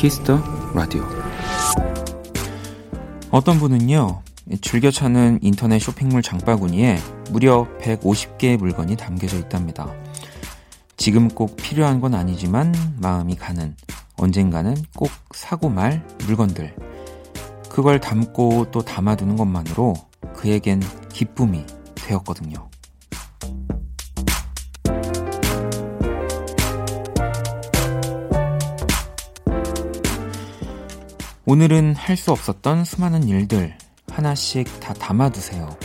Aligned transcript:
Kiss 0.00 0.24
the 0.24 0.42
Radio. 0.74 1.04
어떤 3.30 3.58
분은요, 3.58 4.22
즐겨 4.62 4.90
찾는 4.90 5.40
인터넷 5.42 5.78
쇼핑몰 5.78 6.22
장바구니에 6.22 6.96
무려 7.32 7.68
150개의 7.82 8.56
물건이 8.56 8.96
담겨져 8.96 9.36
있답니다. 9.36 9.92
지금 10.96 11.28
꼭 11.28 11.54
필요한 11.56 12.00
건 12.00 12.14
아니지만 12.14 12.74
마음이 12.98 13.36
가는 13.36 13.76
언젠가는 14.16 14.74
꼭 14.96 15.10
사고 15.32 15.68
말 15.68 16.02
물건들. 16.24 16.74
그걸 17.68 18.00
담고 18.00 18.70
또 18.70 18.80
담아두는 18.80 19.36
것만으로 19.36 19.96
그에겐 20.34 20.80
기쁨이 21.12 21.66
되었거든요. 21.94 22.69
오늘은 31.50 31.96
할 31.96 32.16
수 32.16 32.30
없었던 32.30 32.84
수많은 32.84 33.24
일들 33.26 33.76
하나씩 34.08 34.78
다 34.78 34.94
담아두세요. 34.94 35.76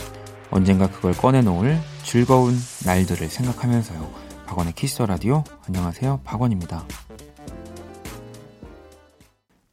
언젠가 0.52 0.88
그걸 0.88 1.12
꺼내놓을 1.12 1.80
즐거운 2.04 2.54
날들을 2.84 3.28
생각하면서요. 3.28 4.14
박원의 4.46 4.74
Kiss 4.74 5.02
the 5.02 5.17
Radio 5.17 5.42
안녕하세요. 5.66 6.20
박원입니다. 6.22 6.86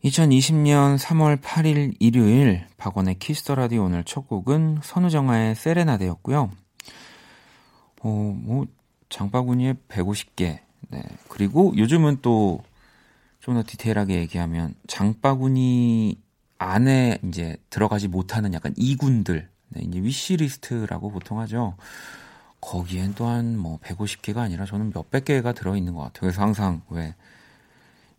2020년 0.03 0.97
3월 0.97 1.39
8일 1.39 1.93
일요일 1.99 2.65
박원의 2.77 3.19
Kiss 3.19 3.51
the 3.51 3.63
Radio 3.63 3.83
오늘 3.83 4.03
첫 4.03 4.27
곡은 4.27 4.79
선우정아의 4.81 5.53
세레나데였고요. 5.53 6.49
어, 8.01 8.35
뭐 8.35 8.65
장바구니에 9.09 9.75
150개. 9.89 10.57
네. 10.89 11.03
그리고 11.27 11.71
요즘은 11.77 12.17
또 12.23 12.63
좀 13.43 13.55
더 13.55 13.63
디테일하게 13.67 14.15
얘기하면 14.19 14.73
장바구니 14.87 16.17
안에 16.59 17.19
이제 17.27 17.57
들어가지 17.69 18.07
못하는 18.07 18.53
약간 18.53 18.73
이군들, 18.77 19.49
네, 19.67 19.81
이제 19.81 19.99
위시리스트라고 20.01 21.11
보통 21.11 21.39
하죠. 21.41 21.75
거기엔 22.61 23.13
또한 23.15 23.57
뭐 23.57 23.79
150개가 23.79 24.37
아니라 24.37 24.65
저는 24.65 24.91
몇백 24.95 25.25
개가 25.25 25.51
들어있는 25.51 25.93
것 25.93 25.99
같아요. 25.99 26.21
그래서 26.21 26.41
항상 26.41 26.81
왜, 26.89 27.15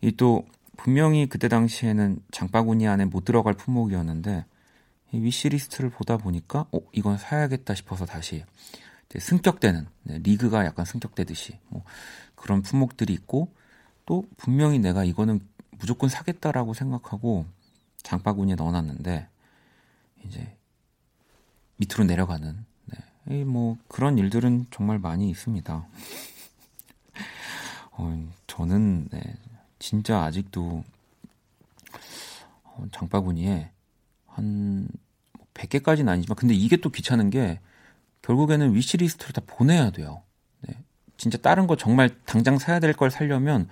이 0.01 0.11
또 0.11 0.45
분명히 0.77 1.27
그때 1.27 1.47
당시에는 1.47 2.19
장바구니 2.31 2.87
안에 2.87 3.05
못 3.05 3.25
들어갈 3.25 3.55
품목이었는데 3.55 4.45
이 5.13 5.19
위시리스트를 5.19 5.89
보다 5.89 6.17
보니까 6.17 6.67
어, 6.71 6.79
이건 6.91 7.17
사야겠다 7.17 7.73
싶어서 7.73 8.05
다시 8.05 8.43
승격되는 9.17 9.87
네, 10.03 10.19
리그가 10.19 10.65
약간 10.65 10.85
승격되듯이 10.85 11.57
뭐 11.69 11.83
그런 12.35 12.61
품목들이 12.61 13.13
있고 13.13 13.51
또 14.05 14.25
분명히 14.37 14.79
내가 14.79 15.03
이거는 15.03 15.39
무조건 15.71 16.09
사겠다라고 16.09 16.73
생각하고 16.73 17.45
장바구니에 18.03 18.55
넣어놨는데 18.55 19.27
이제 20.25 20.55
밑으로 21.77 22.05
내려가는 22.05 22.65
네. 23.25 23.43
뭐 23.43 23.77
그런 23.87 24.17
일들은 24.17 24.67
정말 24.71 24.99
많이 24.99 25.29
있습니다. 25.29 25.85
어, 27.93 28.27
저는 28.47 29.07
네, 29.09 29.21
진짜 29.79 30.23
아직도 30.23 30.83
어, 32.63 32.85
장바구니에 32.91 33.71
한 34.27 34.87
100개까지는 35.53 36.09
아니지만 36.09 36.35
근데 36.35 36.53
이게 36.53 36.77
또 36.77 36.89
귀찮은 36.89 37.29
게 37.29 37.59
결국에는 38.21 38.73
위시리스트를 38.75 39.33
다 39.33 39.41
보내야 39.45 39.91
돼요. 39.91 40.21
네. 40.61 40.75
진짜 41.17 41.37
다른 41.37 41.67
거 41.67 41.75
정말 41.75 42.15
당장 42.25 42.59
사야 42.59 42.79
될걸 42.79 43.09
사려면 43.09 43.67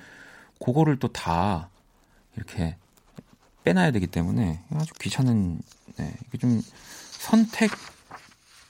그거를 0.60 0.98
또 1.00 1.08
다 1.10 1.70
이렇게 2.36 2.76
빼놔야 3.64 3.92
되기 3.92 4.08
때문에 4.08 4.64
아주 4.74 4.94
귀찮은 5.00 5.62
네, 5.98 6.14
이게 6.28 6.38
좀 6.38 6.62
선택 7.12 7.72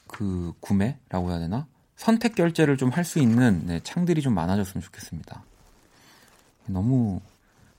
그 0.08 0.54
구매라고 0.60 1.32
해야 1.32 1.40
되나? 1.40 1.66
선택 1.96 2.36
결제를 2.36 2.78
좀 2.78 2.92
할 2.92 3.04
수 3.06 3.20
있는 3.20 3.66
네, 3.66 3.80
창들이 3.82 4.22
좀 4.22 4.34
많아졌으면 4.36 4.82
좋겠습니다. 4.84 5.44
너무 6.68 7.22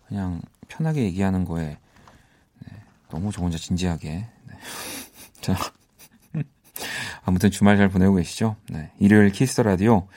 그냥 0.08 0.40
편하게 0.68 1.02
얘기하는 1.04 1.44
거에 1.44 1.76
네, 2.66 2.82
너무 3.10 3.30
저 3.32 3.42
혼자 3.42 3.58
진지하게. 3.58 4.10
네. 4.10 4.54
자, 5.42 5.56
아무튼 7.24 7.50
주말 7.50 7.76
잘 7.76 7.88
보내고 7.88 8.14
계시죠? 8.16 8.56
네, 8.70 8.90
일요일 8.98 9.30
Kiss 9.30 9.48
the 9.48 9.62
Radio 9.62 10.08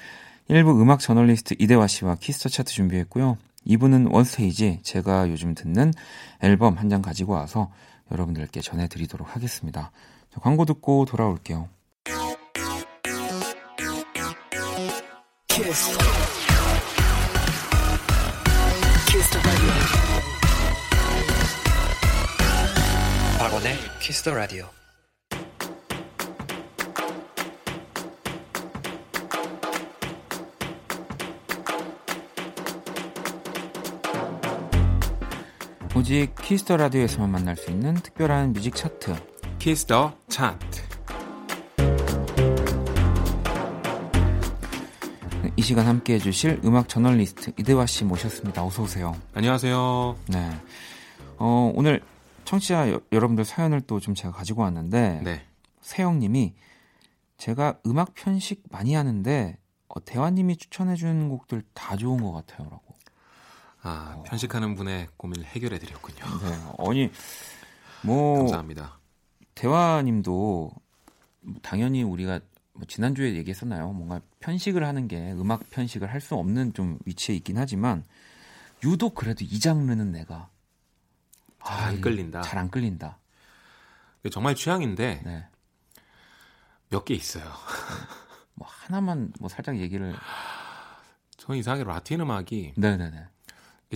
1부 0.49 0.81
음악 0.81 0.99
저널리스트 1.01 1.55
이대화 1.59 1.87
씨와 1.87 2.15
Kiss 2.15 2.34
the 2.34 2.49
Chart 2.49 2.71
준비했고요. 2.71 3.37
2부는 3.67 4.11
원스테이지 4.13 4.79
제가 4.83 5.29
요즘 5.29 5.53
듣는 5.55 5.93
앨범 6.41 6.77
한 6.77 6.87
장 6.89 7.01
가지고 7.01 7.33
와서 7.33 7.69
여러분들께 8.11 8.61
전해드리도록 8.61 9.35
하겠습니다. 9.35 9.91
자, 10.33 10.39
광고 10.39 10.63
듣고 10.65 11.03
돌아올게요. 11.05 11.67
키스. 15.47 15.97
키스 19.09 19.39
박원의 23.39 23.75
키스 24.01 24.23
더 24.23 24.33
라디오. 24.33 24.65
오직 36.07 36.33
키스터 36.41 36.77
라디오에서만 36.77 37.29
만날 37.29 37.57
수 37.57 37.69
있는 37.69 37.93
특별한 37.93 38.53
뮤직 38.53 38.73
차트 38.73 39.13
키스터 39.59 40.15
차트 40.29 40.81
이 45.57 45.61
시간 45.61 45.85
함께 45.85 46.13
해주실 46.13 46.61
음악 46.63 46.87
저널리스트 46.87 47.51
이대화 47.59 47.85
씨 47.85 48.05
모셨습니다. 48.05 48.63
어서 48.63 48.83
오세요. 48.83 49.17
안녕하세요. 49.33 50.15
네. 50.29 50.49
어, 51.39 51.73
오늘 51.75 52.01
청취자 52.45 52.89
여, 52.89 53.01
러분들 53.09 53.43
사연을 53.43 53.81
또 53.81 53.99
좀 53.99 54.15
제가 54.15 54.31
가지고 54.33 54.61
왔는데 54.61 55.19
네. 55.25 55.41
세영님이 55.81 56.53
제가 57.35 57.79
음악 57.85 58.13
편식 58.13 58.63
많이 58.71 58.93
하는데 58.93 59.57
어, 59.89 60.05
대화님이 60.05 60.55
추천해준 60.55 61.27
곡들 61.27 61.63
다 61.73 61.97
좋은 61.97 62.23
것 62.23 62.31
같아요라고. 62.31 62.86
아, 63.87 64.13
어. 64.17 64.23
편식하는 64.23 64.75
분의 64.75 65.07
고민을 65.17 65.45
해결해 65.45 65.79
드렸군요. 65.79 66.25
네. 66.41 66.89
아니 66.89 67.11
뭐 68.03 68.39
감사합니다. 68.39 68.99
대화님도 69.55 70.71
당연히 71.61 72.03
우리가 72.03 72.39
뭐 72.73 72.83
지난주에 72.87 73.33
얘기했었나요? 73.35 73.91
뭔가 73.93 74.21
편식을 74.39 74.83
하는 74.85 75.07
게 75.07 75.31
음악 75.33 75.67
편식을 75.69 76.11
할 76.11 76.21
수 76.21 76.35
없는 76.35 76.73
좀 76.73 76.99
위치에 77.05 77.35
있긴 77.35 77.57
하지만 77.57 78.03
유독 78.83 79.15
그래도 79.15 79.43
이 79.45 79.59
장르는 79.59 80.11
내가 80.11 80.49
잘안 81.65 81.97
아, 81.97 82.01
끌린다. 82.01 82.41
잘 82.41 82.57
안 82.59 82.69
끌린다. 82.69 83.17
정말 84.31 84.55
취향인데 84.55 85.21
네. 85.25 85.45
몇개 86.89 87.13
있어요. 87.13 87.45
뭐 88.55 88.67
하나만 88.69 89.31
뭐 89.39 89.47
살짝 89.49 89.77
얘기를 89.79 90.13
저는 91.37 91.59
이상하게 91.59 91.83
라틴 91.85 92.19
음악이 92.21 92.73
네네네. 92.75 93.25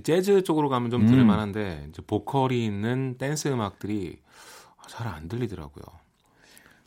재즈 0.04 0.44
쪽으로 0.44 0.70
가면 0.70 0.90
좀 0.90 1.06
들을 1.06 1.20
음. 1.22 1.28
만한데 1.28 1.88
이제 1.90 2.02
보컬이 2.06 2.66
있는 2.66 3.18
댄스 3.18 3.50
음악들이 3.50 4.20
잘 4.88 5.08
안 5.08 5.28
들리더라고요. 5.28 5.84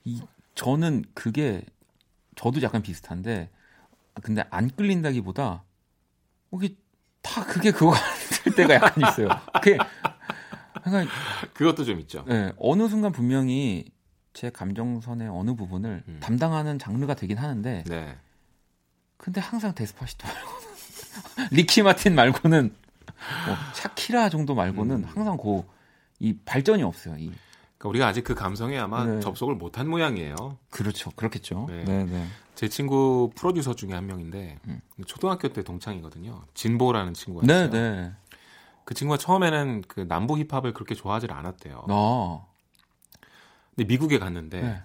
이 0.05 0.21
저는 0.55 1.05
그게 1.15 1.65
저도 2.37 2.61
약간 2.63 2.83
비슷한데 2.83 3.51
근데 4.23 4.45
안 4.51 4.69
끌린다기보다 4.71 5.65
이게 6.55 6.77
다 7.23 7.45
그게 7.45 7.71
그거 7.73 7.91
같을 7.93 8.55
때가 8.55 8.75
약간 8.75 9.03
있어요. 9.09 9.29
그게 9.63 9.79
그러니까 10.83 11.13
그것도 11.55 11.85
좀 11.85 12.01
있죠. 12.01 12.25
네, 12.29 12.53
어느 12.59 12.89
순간 12.89 13.13
분명히 13.13 13.87
제 14.35 14.51
감정선의 14.51 15.29
어느 15.29 15.55
부분을 15.55 16.03
음. 16.07 16.21
담당하는 16.21 16.79
장르가 16.79 17.15
되긴 17.15 17.39
하는데 17.39 17.85
네. 17.87 18.19
근데 19.17 19.41
항상 19.41 19.75
Despacito 19.75 20.27
말고는 20.27 21.49
리키 21.53 21.83
마틴 21.83 22.15
말고는 22.15 22.75
뭐 23.47 23.57
샤키라 23.75 24.29
정도 24.29 24.55
말고는 24.55 24.97
음. 24.97 25.05
항상 25.05 25.37
그이 25.37 26.39
발전이 26.45 26.83
없어요. 26.83 27.17
이 27.19 27.33
그러니까 27.79 27.89
우리가 27.89 28.07
아직 28.07 28.25
그 28.25 28.35
감성에 28.35 28.79
아마 28.79 29.05
네. 29.05 29.21
접속을 29.21 29.57
못한 29.57 29.89
모양이에요. 29.89 30.59
그렇죠, 30.71 31.11
그렇겠죠. 31.11 31.67
네. 31.69 31.85
네, 31.85 32.05
네. 32.05 32.27
제 32.55 32.69
친구 32.69 33.31
프로듀서 33.35 33.75
중에 33.75 33.93
한 33.93 34.07
명인데 34.07 34.59
음. 34.67 34.81
초등학교 35.07 35.49
때 35.49 35.63
동창이거든요. 35.63 36.43
진보라는 36.55 37.15
친구가 37.15 37.47
네, 37.47 37.65
있어요. 37.65 37.71
네. 37.71 38.13
그 38.85 38.95
친구가 38.95 39.19
처음에는 39.19 39.83
그 39.89 40.07
남부 40.09 40.39
힙합을 40.39 40.73
그렇게 40.73 40.95
좋아하지 40.95 41.27
않았대요. 41.31 41.87
어. 41.89 42.53
근데 43.75 43.87
미국에 43.87 44.19
갔는데 44.19 44.61
네. 44.61 44.83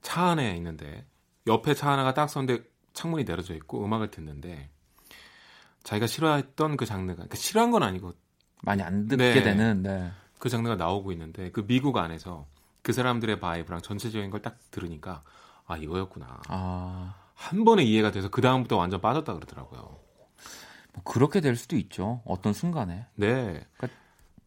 차 0.00 0.28
안에 0.28 0.56
있는데 0.56 1.04
옆에 1.46 1.74
차 1.74 1.90
하나가 1.90 2.14
딱 2.14 2.28
섰는데 2.28 2.64
창문이 2.92 3.24
내려져 3.24 3.54
있고 3.54 3.84
음악을 3.84 4.10
듣는데 4.10 4.70
자기가 5.82 6.06
싫어했던 6.06 6.76
그 6.76 6.86
장르가 6.86 7.14
그러니까 7.16 7.36
싫어한 7.36 7.70
건 7.70 7.82
아니고 7.82 8.14
많이 8.62 8.82
안 8.82 9.08
듣게 9.08 9.34
네. 9.34 9.42
되는 9.42 9.82
네. 9.82 10.10
그 10.38 10.48
장르가 10.48 10.76
나오고 10.76 11.12
있는데 11.12 11.50
그 11.50 11.66
미국 11.66 11.96
안에서 11.96 12.46
그 12.82 12.92
사람들의 12.92 13.40
바이브랑 13.40 13.80
전체적인 13.82 14.30
걸 14.30 14.40
딱 14.42 14.58
들으니까 14.70 15.22
아 15.66 15.76
이거였구나. 15.76 16.40
아. 16.48 17.14
한 17.34 17.64
번에 17.64 17.82
이해가 17.84 18.10
돼서 18.10 18.28
그 18.28 18.40
다음부터 18.42 18.76
완전 18.76 19.00
빠졌다 19.00 19.32
그러더라고요. 19.32 19.80
뭐 20.92 21.02
그렇게 21.04 21.40
될 21.40 21.56
수도 21.56 21.76
있죠. 21.76 22.20
어떤 22.26 22.52
순간에. 22.52 23.06
네. 23.14 23.64
그러니까 23.76 23.88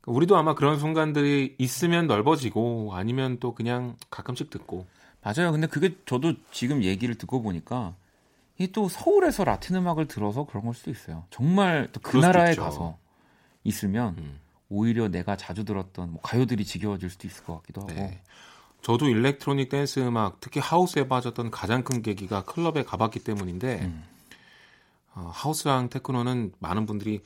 우리도 0.06 0.36
아마 0.36 0.54
그런 0.54 0.78
순간들이 0.78 1.56
있으면 1.58 2.08
넓어지고 2.08 2.92
아니면 2.94 3.40
또 3.40 3.56
그냥 3.56 3.96
가끔씩 4.10 4.50
듣고. 4.50 4.86
맞아요. 5.24 5.52
근데 5.52 5.68
그게 5.68 5.96
저도 6.06 6.34
지금 6.52 6.84
얘기를 6.84 7.16
듣고 7.16 7.42
보니까 7.42 7.96
이 8.60 8.68
또 8.72 8.88
서울에서 8.88 9.44
라틴 9.44 9.76
음악을 9.78 10.08
들어서 10.08 10.46
그런 10.46 10.66
걸 10.66 10.74
수도 10.74 10.92
있어요. 10.92 11.26
정말 11.30 11.90
또 11.92 12.05
그 12.05 12.18
나라에 12.18 12.56
가서 12.56 12.98
있으면 13.64 14.16
음. 14.18 14.40
오히려 14.70 15.08
내가 15.08 15.36
자주 15.38 15.66
들었던 15.66 16.12
뭐 16.12 16.22
가요들이 16.22 16.66
지겨워질 16.66 17.10
수도 17.10 17.28
있을 17.28 17.44
것 17.44 17.58
같기도 17.58 17.82
하고. 17.82 17.94
네. 17.94 18.22
저도 18.82 19.08
electronic 19.08 19.70
댄스 19.70 20.02
음악, 20.02 20.40
특히 20.42 20.60
하우스에 20.60 21.08
빠졌던 21.08 21.52
가장 21.52 21.84
큰 21.84 22.02
계기가 22.02 22.44
클럽에 22.44 22.84
가봤기 22.84 23.20
때문인데 23.20 23.82
음. 23.84 24.04
어, 25.16 25.32
하우스랑 25.34 25.90
테크노는 25.90 26.54
많은 26.60 26.86
분들이 26.86 27.22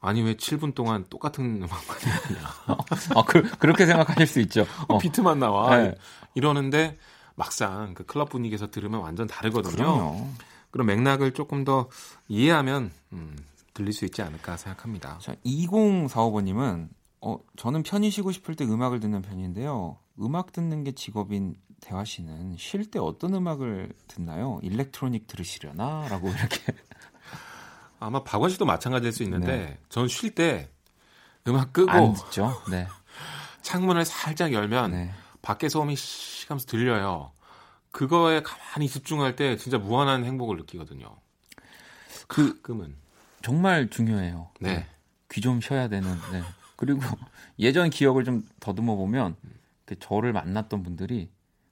아니 0.00 0.22
왜 0.22 0.34
7분 0.34 0.74
동안 0.74 1.04
똑같은 1.10 1.44
음악만 1.56 1.98
듣냐. 1.98 2.40
아, 3.16 3.24
그, 3.26 3.42
그렇게 3.58 3.86
생각하실 3.86 4.26
수 4.26 4.40
있죠. 4.40 4.66
어. 4.88 4.98
비트만 4.98 5.38
나와. 5.38 5.76
네. 5.76 5.94
이러는데 6.34 6.96
막상 7.34 7.94
그 7.94 8.04
클럽 8.04 8.30
분위기에서 8.30 8.70
들으면 8.70 9.00
완전 9.00 9.26
다르거든요. 9.26 9.74
그럼요. 9.76 10.28
그럼 10.76 10.88
맥락을 10.88 11.32
조금 11.32 11.64
더 11.64 11.88
이해하면 12.28 12.92
음, 13.14 13.34
들릴 13.72 13.94
수 13.94 14.04
있지 14.04 14.20
않을까 14.20 14.58
생각합니다. 14.58 15.16
자, 15.22 15.34
2045번님은 15.46 16.90
어, 17.22 17.38
저는 17.56 17.82
편히 17.82 18.10
쉬고 18.10 18.30
싶을 18.30 18.56
때 18.56 18.66
음악을 18.66 19.00
듣는 19.00 19.22
편인데요. 19.22 19.96
음악 20.20 20.52
듣는 20.52 20.84
게 20.84 20.92
직업인 20.92 21.56
대화 21.80 22.04
씨는 22.04 22.56
쉴 22.58 22.90
때 22.90 22.98
어떤 22.98 23.32
음악을 23.32 23.94
듣나요? 24.06 24.60
일렉트로닉 24.62 25.26
들으시려나? 25.26 26.08
라고 26.10 26.28
이렇게. 26.28 26.60
아마 27.98 28.22
박원 28.22 28.50
씨도 28.50 28.66
마찬가지일 28.66 29.14
수 29.14 29.22
있는데, 29.22 29.46
네. 29.46 29.78
저는 29.88 30.08
쉴때 30.08 30.68
음악 31.48 31.72
끄고. 31.72 31.90
네. 32.70 32.86
창문을 33.62 34.04
살짝 34.04 34.52
열면, 34.52 34.90
네. 34.90 35.10
밖에 35.40 35.70
소음이 35.70 35.96
씩 35.96 36.50
하면서 36.50 36.66
들려요. 36.66 37.32
그거에 37.96 38.42
가만히 38.42 38.88
집중할 38.88 39.36
때 39.36 39.56
진짜 39.56 39.78
무한한 39.78 40.22
행복을 40.26 40.58
느끼거든요. 40.58 41.16
그, 42.26 42.56
가끔은. 42.56 42.94
정말 43.40 43.88
중요해요. 43.88 44.50
네. 44.60 44.86
귀 45.32 45.40
좀 45.40 45.62
쉬어야 45.62 45.88
되는. 45.88 46.14
네. 46.30 46.42
그리고 46.76 47.00
예전 47.58 47.88
기억을 47.88 48.24
좀 48.24 48.46
더듬어 48.60 48.96
보면 48.96 49.34
저를 49.98 50.34
만났던 50.34 50.82
분들이 50.82 51.30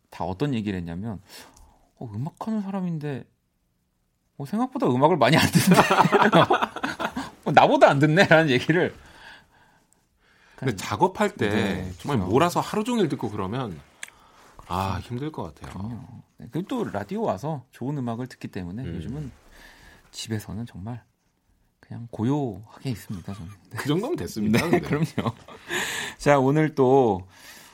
다 0.09 0.25
어떤 0.25 0.55
얘기를 0.55 0.79
했냐면 0.79 1.21
어, 1.97 2.11
음악하는 2.15 2.63
사람인데 2.63 3.25
어, 4.39 4.47
생각보다 4.47 4.87
음악을 4.87 5.19
많이 5.19 5.37
안 5.37 5.47
듣네. 5.51 5.77
어, 7.45 7.53
나보다 7.53 7.91
안 7.91 7.99
듣네라는 7.99 8.49
얘기를. 8.49 8.95
근데 10.57 10.75
작업할 10.75 11.35
때 11.35 11.51
네, 11.51 11.93
정말 11.99 12.17
그렇죠. 12.17 12.31
몰아서 12.33 12.61
하루 12.61 12.83
종일 12.83 13.11
듣고 13.11 13.29
그러면 13.31 13.79
아 14.69 14.99
힘들 15.03 15.31
것 15.31 15.55
같아요. 15.55 16.23
네, 16.39 16.49
그리고 16.51 16.69
또 16.69 16.85
라디오 16.85 17.23
와서 17.23 17.65
좋은 17.71 17.97
음악을 17.99 18.27
듣기 18.27 18.49
때문에 18.49 18.83
음. 18.83 18.97
요즘은 18.97 19.33
집에서는 20.11 20.67
정말 20.67 21.03
그냥 21.81 22.09
고요하게 22.11 22.91
있습니다. 22.91 23.35
저는. 23.35 23.51
네. 23.71 23.77
그 23.77 23.89
정도면 23.89 24.17
됐습니다. 24.17 24.67
네, 24.69 24.81
그럼요. 24.81 25.35
자 26.19 26.39
오늘 26.39 26.75
또 26.75 27.27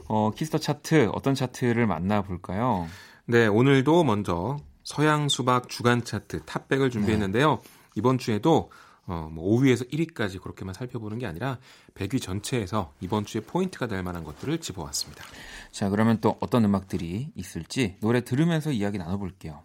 어, 0.08 0.30
Kiss 0.32 0.47
the 0.47 0.58
Chart 0.58 1.10
어떤 1.12 1.34
차트를 1.34 1.86
만나볼까요? 1.86 2.88
네, 3.26 3.46
오늘도 3.46 4.02
먼저 4.04 4.56
서양 4.82 5.28
수박 5.28 5.68
주간 5.68 6.04
차트 6.04 6.44
top 6.44 6.58
백을 6.58 6.90
준비했는데요. 6.90 7.60
네. 7.62 7.70
이번 7.94 8.18
주에도 8.18 8.70
어, 9.06 9.28
뭐 9.30 9.58
5위에서 9.58 9.90
1위까지 9.90 10.40
그렇게만 10.40 10.74
살펴보는 10.74 11.18
게 11.18 11.26
아니라 11.26 11.58
100위 11.94 12.20
전체에서 12.20 12.92
이번 13.00 13.24
주에 13.24 13.40
포인트가 13.40 13.86
될 13.86 14.02
만한 14.02 14.24
것들을 14.24 14.58
집어왔습니다. 14.58 15.24
자, 15.70 15.88
그러면 15.88 16.20
또 16.20 16.36
어떤 16.40 16.64
음악들이 16.64 17.30
있을지 17.34 17.96
노래 18.00 18.22
들으면서 18.22 18.72
이야기 18.72 18.98
나눠볼게요. 18.98 19.62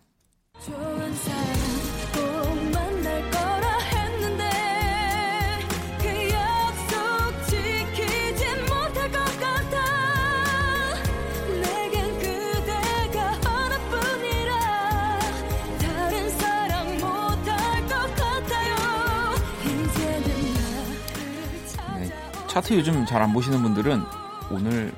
차트 22.56 22.74
요즘 22.74 23.06
잘 23.06 23.22
안 23.22 23.34
보시는 23.34 23.62
분들은 23.62 24.02
오늘 24.50 24.94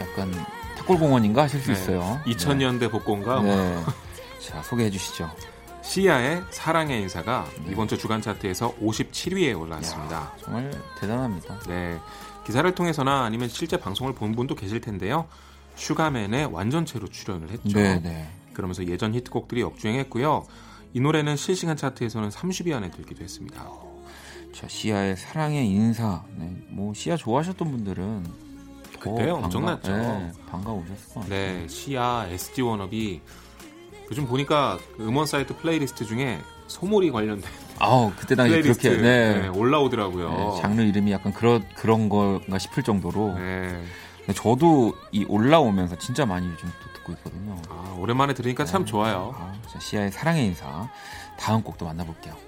약간 0.00 0.32
탁골공원인가 0.78 1.42
하실 1.42 1.60
수 1.60 1.68
네. 1.68 1.72
있어요. 1.74 2.20
2000년대 2.26 2.80
네. 2.80 2.88
복권가. 2.90 3.40
네. 3.42 3.78
자 4.42 4.60
소개해 4.64 4.90
주시죠. 4.90 5.30
시아의 5.80 6.42
사랑의 6.50 7.00
인사가 7.02 7.46
네. 7.64 7.70
이번 7.70 7.86
주 7.86 7.96
주간 7.96 8.20
차트에서 8.20 8.74
57위에 8.78 9.56
올랐습니다. 9.56 10.16
야, 10.16 10.32
정말 10.42 10.72
대단합니다. 10.98 11.60
네. 11.68 12.00
기사를 12.44 12.68
통해서나 12.74 13.22
아니면 13.22 13.48
실제 13.48 13.76
방송을 13.76 14.12
본 14.14 14.32
분도 14.34 14.56
계실 14.56 14.80
텐데요. 14.80 15.28
슈가맨의 15.76 16.46
완전체로 16.46 17.06
출연을 17.06 17.50
했죠. 17.50 17.78
네, 17.78 18.00
네. 18.02 18.28
그러면서 18.54 18.84
예전 18.88 19.14
히트곡들이 19.14 19.60
역주행했고요. 19.60 20.44
이 20.94 21.00
노래는 21.00 21.36
실시간 21.36 21.76
차트에서는 21.76 22.30
30위 22.30 22.72
안에 22.74 22.90
들기도 22.90 23.22
했습니다. 23.22 23.64
자, 24.58 24.66
씨야의 24.66 25.16
사랑의 25.16 25.68
인사. 25.68 26.24
네, 26.34 26.50
뭐 26.70 26.92
씨야 26.92 27.14
좋아하셨던 27.16 27.70
분들은 27.70 28.26
그때 28.98 29.30
엄청났죠. 29.30 29.96
네, 29.96 30.32
반가우셨을 30.50 31.14
것 31.14 31.20
같아요. 31.20 31.28
네, 31.28 31.68
씨야, 31.68 32.26
SG 32.28 32.62
워너비 32.62 33.20
요즘 34.10 34.26
보니까 34.26 34.80
그 34.96 35.06
음원 35.06 35.26
사이트 35.26 35.56
플레이리스트 35.56 36.04
중에 36.04 36.40
소몰이 36.66 37.12
관련된 37.12 37.48
아우 37.78 38.10
그때 38.18 38.34
당시 38.34 38.60
그렇게 38.60 38.90
네. 38.96 39.42
네, 39.42 39.48
올라오더라고요. 39.48 40.30
네, 40.30 40.60
장르 40.60 40.82
이름이 40.82 41.12
약간 41.12 41.32
그런 41.32 41.64
그런 41.76 42.08
건가 42.08 42.58
싶을 42.58 42.82
정도로. 42.82 43.34
네. 43.38 43.80
저도 44.34 44.92
이 45.12 45.24
올라오면서 45.28 45.98
진짜 45.98 46.26
많이 46.26 46.48
요즘 46.48 46.68
또 46.82 46.92
듣고 46.94 47.12
있거든요. 47.12 47.62
아, 47.70 47.96
오랜만에 47.96 48.34
들으니까 48.34 48.64
참 48.64 48.84
네. 48.84 48.90
좋아요. 48.90 49.32
아, 49.38 49.54
자, 49.70 49.78
씨야의 49.78 50.10
사랑의 50.10 50.46
인사 50.46 50.90
다음 51.38 51.62
곡도 51.62 51.86
만나볼게요. 51.86 52.47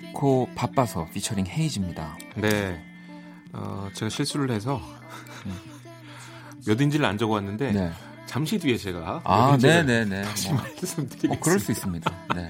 개코 0.00 0.48
바빠서 0.54 1.08
피처링 1.12 1.46
헤이즈입니다. 1.46 2.16
네. 2.36 2.82
어, 3.52 3.88
제가 3.92 4.08
실수를 4.08 4.50
해서 4.50 4.80
몇 6.66 6.80
인지를 6.80 7.04
안 7.06 7.18
적어왔는데 7.18 7.72
네. 7.72 7.92
잠시 8.26 8.58
뒤에 8.58 8.76
제가 8.76 9.22
아, 9.24 9.58
네네네. 9.60 10.04
네. 10.04 10.22
다시 10.22 10.52
뭐, 10.52 10.58
말씀드리겠습니다. 10.62 11.34
어, 11.34 11.38
그럴 11.40 11.58
수 11.58 11.72
있습니다. 11.72 12.12
네. 12.34 12.48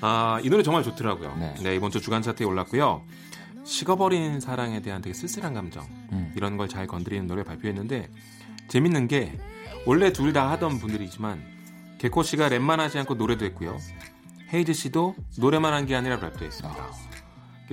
아, 0.00 0.40
이 0.42 0.50
노래 0.50 0.62
정말 0.62 0.82
좋더라고요. 0.82 1.36
네. 1.38 1.54
네, 1.62 1.74
이번 1.74 1.90
주 1.90 2.00
주간 2.00 2.22
차트에 2.22 2.46
올랐고요. 2.46 3.02
식어버린 3.64 4.40
사랑에 4.40 4.80
대한 4.80 5.02
되게 5.02 5.12
쓸쓸한 5.14 5.54
감정 5.54 5.84
음. 6.12 6.32
이런 6.36 6.56
걸 6.56 6.68
잘 6.68 6.86
건드리는 6.86 7.26
노래 7.26 7.42
발표했는데 7.42 8.08
재밌는 8.68 9.08
게 9.08 9.36
원래 9.86 10.12
둘 10.12 10.32
다 10.32 10.50
하던 10.52 10.78
분들이지만 10.78 11.42
개코 11.98 12.22
씨가 12.22 12.48
랩만 12.50 12.76
하지 12.76 12.98
않고 12.98 13.14
노래도 13.14 13.44
했고요. 13.46 13.78
헤이즈 14.52 14.72
씨도 14.72 15.14
노래만 15.38 15.72
한 15.72 15.86
게 15.86 15.94
아니라 15.96 16.18
랩도 16.18 16.42
했습니다. 16.42 16.86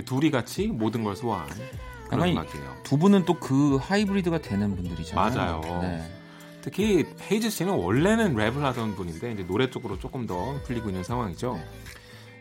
둘이 0.06 0.30
같이 0.32 0.68
모든 0.68 1.04
걸 1.04 1.16
소화한 1.16 1.48
그런 2.10 2.30
음악이에요. 2.30 2.76
두 2.84 2.98
분은 2.98 3.26
또 3.26 3.40
그 3.40 3.78
하이브리드가 3.82 4.40
되는 4.40 4.76
분들이잖아요. 4.76 5.62
맞아요. 5.62 5.82
네. 5.82 6.04
특히 6.62 7.06
헤이즈 7.32 7.50
씨는 7.50 7.74
원래는 7.74 8.36
랩을 8.36 8.60
하던 8.62 8.96
분인데 8.96 9.32
이제 9.34 9.46
노래 9.48 9.70
쪽으로 9.70 10.00
조금 10.00 10.26
더 10.28 10.60
풀리고 10.64 10.90
있는 10.90 11.04
상황이죠. 11.04 11.60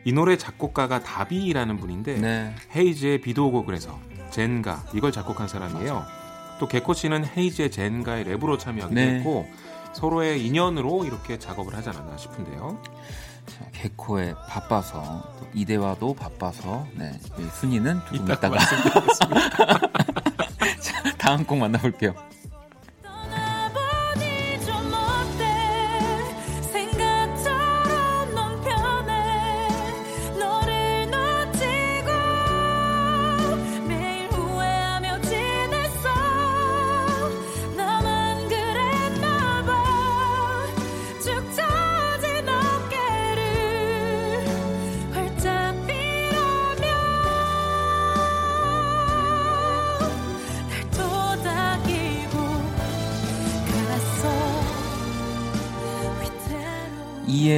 이 0.04 0.12
노래 0.12 0.36
작곡가가 0.36 1.00
다비라는 1.02 1.76
분인데 1.78 2.14
네. 2.18 2.54
헤이즈의 2.74 3.20
비도 3.20 3.46
오고 3.48 3.64
그래서 3.64 3.98
젠가 4.30 4.84
이걸 4.94 5.12
작곡한 5.12 5.46
사람이에요. 5.48 6.04
또 6.58 6.68
개코 6.68 6.92
씨는 6.94 7.24
헤이즈의 7.36 7.70
젠가의 7.70 8.24
랩으로 8.24 8.58
참여하기도 8.58 9.00
네. 9.00 9.14
했고 9.16 9.46
서로의 9.92 10.44
인연으로 10.44 11.04
이렇게 11.04 11.38
작업을 11.38 11.74
하지 11.74 11.90
않았나 11.90 12.16
싶은데요. 12.16 12.82
자, 13.46 13.64
개코의 13.72 14.34
바빠서 14.48 15.22
또 15.38 15.46
이대화도 15.54 16.14
바빠서 16.14 16.86
네, 16.94 17.12
순위는 17.60 18.00
조금 18.06 18.30
이따가 18.32 18.58
자, 20.80 21.16
다음 21.18 21.44
곡 21.44 21.58
만나볼게요. 21.58 22.14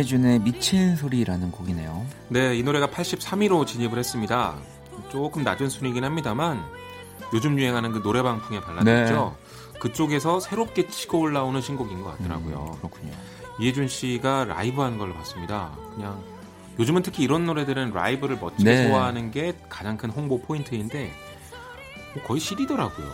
이해준의 0.06 0.40
미친 0.40 0.94
소리라는 0.94 1.50
곡이네요. 1.50 2.06
네, 2.28 2.56
이 2.56 2.62
노래가 2.62 2.86
83위로 2.86 3.66
진입을 3.66 3.98
했습니다. 3.98 4.54
조금 5.10 5.42
낮은 5.42 5.68
순위긴 5.68 6.04
합니다만 6.04 6.64
요즘 7.34 7.58
유행하는 7.58 7.90
그 7.92 8.00
노래방 8.02 8.40
풍의 8.40 8.60
발라드 8.60 8.88
네. 8.88 9.02
있죠. 9.02 9.36
그쪽에서 9.80 10.38
새롭게 10.38 10.88
치고 10.88 11.18
올라오는 11.18 11.60
신곡인 11.60 12.02
것 12.02 12.16
같더라고요. 12.16 12.72
음, 12.72 12.78
그렇군요. 12.78 13.12
이해준 13.58 13.88
씨가 13.88 14.44
라이브 14.44 14.80
하는 14.80 14.96
걸 14.96 15.12
봤습니다. 15.12 15.72
그냥 15.94 16.22
요즘은 16.78 17.02
특히 17.02 17.24
이런 17.24 17.44
노래들은 17.44 17.90
라이브를 17.90 18.38
멋지게 18.40 18.64
네. 18.64 18.88
소화하는 18.88 19.32
게 19.32 19.56
가장 19.68 19.96
큰 19.96 20.10
홍보 20.10 20.40
포인트인데 20.40 21.10
뭐 22.14 22.22
거의 22.22 22.38
CD더라고요. 22.38 23.06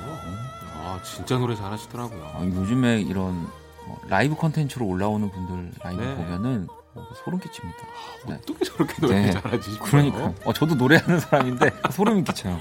아, 0.74 1.00
진짜 1.02 1.38
노래 1.38 1.56
잘하시더라고요. 1.56 2.32
아, 2.34 2.44
요즘에 2.44 3.00
이런 3.00 3.46
뭐 3.86 3.98
라이브 4.08 4.34
컨텐츠로 4.36 4.86
올라오는 4.86 5.30
분들 5.30 5.72
라이브 5.82 6.02
네. 6.02 6.14
보면은 6.14 6.66
어, 6.68 6.81
소름 7.24 7.40
끼칩니다. 7.40 7.78
아, 7.80 8.28
네. 8.28 8.34
어떻게 8.34 8.64
저렇게 8.64 8.94
노래 9.00 9.22
네. 9.22 9.30
잘하지? 9.30 9.78
그러니까 9.80 10.34
어, 10.44 10.52
저도 10.52 10.74
노래하는 10.74 11.20
사람인데 11.20 11.70
소름이 11.90 12.24
끼쳐요. 12.24 12.60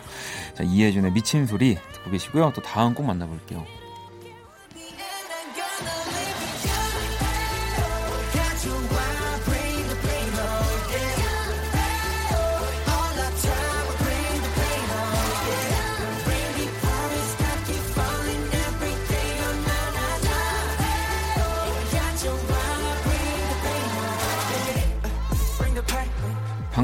자 0.55 0.63
이해준의 0.63 1.11
미친 1.11 1.45
소리 1.45 1.75
듣고 1.93 2.11
계시고요. 2.11 2.53
또 2.55 2.61
다음 2.61 2.93
곡 2.93 3.05
만나볼게요. 3.05 3.65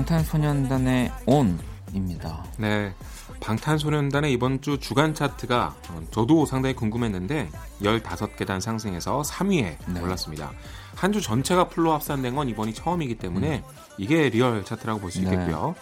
방탄소년단의 0.07 1.11
ON입니다. 1.25 2.45
네. 2.57 2.93
방탄소년단의 3.41 4.31
이번 4.31 4.61
주 4.61 4.79
주간 4.79 5.13
차트가 5.13 5.75
저도 6.11 6.45
상당히 6.45 6.73
궁금했는데 6.75 7.49
15계단 7.81 8.61
상승해서 8.61 9.21
3위에 9.21 9.75
네. 9.87 10.01
올랐습니다. 10.01 10.51
한 10.95 11.11
주 11.11 11.21
전체가 11.21 11.67
full로 11.67 11.91
합산된 11.93 12.35
건 12.35 12.47
이번이 12.47 12.73
처음이기 12.73 13.15
때문에 13.15 13.57
음. 13.57 13.73
이게 13.97 14.29
리얼 14.29 14.63
차트라고 14.63 15.01
볼수 15.01 15.19
네. 15.21 15.25
있겠고요. 15.25 15.75
네. 15.75 15.81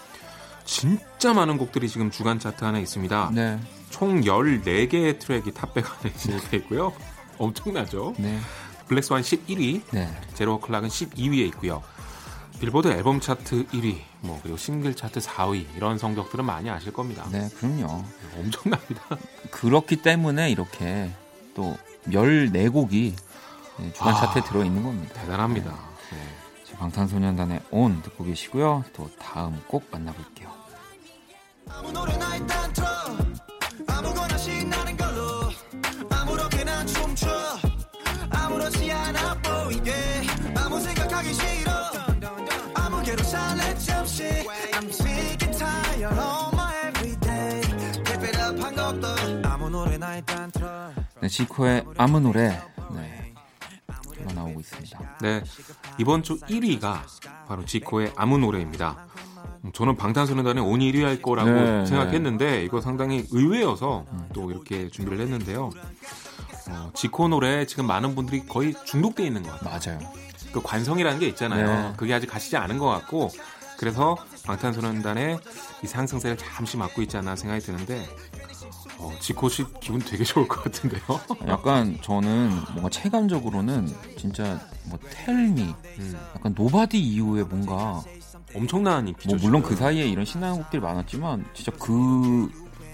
진짜 0.66 1.34
많은 1.34 1.58
곡들이 1.60 1.88
지금 1.88 2.10
주간 2.10 2.40
차트 2.40 2.66
안에 2.66 2.82
있습니다. 2.82 3.30
네. 3.34 3.60
총 3.92 4.22
14개의 4.22 5.20
트랙이 5.20 5.54
top 5.54 5.67
백 5.67 5.86
안에 6.00 6.14
진입해 6.14 6.58
있고요. 6.58 6.92
엄청나죠? 7.38 8.16
네. 8.18 8.40
Black 8.88 9.07
Swan 9.07 9.22
11위, 9.22 9.82
네. 9.92 10.10
Zero 10.34 10.60
O'Clock은 10.60 10.90
12위에 10.90 11.48
있고요. 11.50 11.84
빌보드 12.60 12.88
앨범 12.88 13.20
차트 13.20 13.66
1위, 13.68 13.98
뭐 14.26 14.40
그리고 14.42 14.58
싱글 14.58 14.96
차트 14.96 15.20
4위 15.20 15.66
이런 15.76 15.98
성적들은 15.98 16.44
많이 16.46 16.70
아실 16.70 16.92
겁니다. 16.92 17.26
네, 17.32 17.50
그럼요. 17.58 18.04
엄청납니다. 18.38 19.02
그렇기 19.52 20.02
때문에 20.02 20.50
이렇게 20.52 21.12
또 21.54 21.78
14곡이 22.08 23.14
주간 23.94 24.14
아, 24.14 24.20
차트에 24.20 24.44
들어 24.44 24.64
있는 24.64 24.84
겁니다. 24.84 25.22
대단합니다. 25.22 25.72
네. 25.72 26.18
네. 26.18 26.76
방탄소년단의 26.78 27.62
온 27.72 28.02
듣고 28.02 28.26
계시고요. 28.26 28.84
또 28.94 29.10
다음 29.20 29.62
곡 29.68 29.86
만나볼게요. 29.92 30.54
아무렇지 38.32 38.92
않아 38.92 39.36
보이게 39.42 39.94
아무 40.56 40.80
생각하기 40.80 41.34
싫어 41.34 41.76
네, 51.20 51.28
지코의 51.28 51.84
아무 51.98 52.22
노래 52.22 52.62
네, 52.94 53.34
나오고 54.34 54.62
있습니다. 54.62 55.18
네, 55.22 55.44
이번 55.98 56.24
주 56.24 56.40
1위가 56.40 57.02
바로 57.46 57.66
지코의 57.66 58.14
아무 58.16 58.38
노래입니다. 58.38 59.06
저는 59.74 59.98
방탄소년단의 59.98 60.64
온 60.64 60.80
1위 60.80 61.02
할 61.02 61.22
거라고 61.22 61.50
네, 61.50 61.86
생각했는데 61.86 62.52
네. 62.52 62.64
이거 62.64 62.80
상당히 62.80 63.26
의외여서 63.32 64.06
음. 64.10 64.30
또 64.32 64.50
이렇게 64.50 64.90
준비를 64.90 65.20
했는데요. 65.20 65.72
어, 66.70 66.92
지코 66.94 67.28
노래 67.28 67.66
지금 67.66 67.86
많은 67.86 68.16
분들이 68.16 68.46
거의 68.46 68.74
중독돼 68.86 69.26
있는 69.26 69.44
것 69.44 69.60
같아요. 69.60 69.98
맞아요. 69.98 70.14
그 70.54 70.62
관성이라는 70.62 71.20
게 71.20 71.28
있잖아요. 71.28 71.90
네. 71.90 71.94
그게 71.98 72.14
아직 72.14 72.28
가시지 72.28 72.56
않은 72.56 72.78
것 72.78 72.86
같고 72.86 73.30
그래서 73.86 74.18
방탄소년단의 74.48 75.38
이 75.84 75.86
상승세를 75.86 76.38
잠시 76.38 76.76
막고 76.76 77.04
있지 77.04 77.18
않나 77.18 77.36
생각이 77.36 77.64
드는데 77.64 78.04
어, 78.98 79.12
지코 79.20 79.48
씨 79.48 79.64
기분 79.80 80.02
되게 80.02 80.24
좋을 80.24 80.48
것 80.48 80.64
같은데요. 80.64 81.02
약간 81.48 81.96
저는 82.02 82.50
뭔가 82.72 82.90
체감적으로는 82.90 83.88
진짜 84.18 84.60
뭐 84.86 84.98
Tell 85.12 85.40
Me, 85.40 85.62
음. 86.00 86.20
약간 86.36 86.56
Nobody 86.58 87.00
이후에 87.00 87.44
뭔가 87.44 88.02
엄청난 88.56 89.08
인기죠. 89.08 89.36
뭐 89.36 89.38
물론 89.44 89.62
그 89.62 89.76
사이에 89.76 90.08
이런 90.08 90.26
신나는 90.26 90.58
곡들이 90.58 90.82
많았지만 90.82 91.46
진짜 91.54 91.72
그 91.80 92.50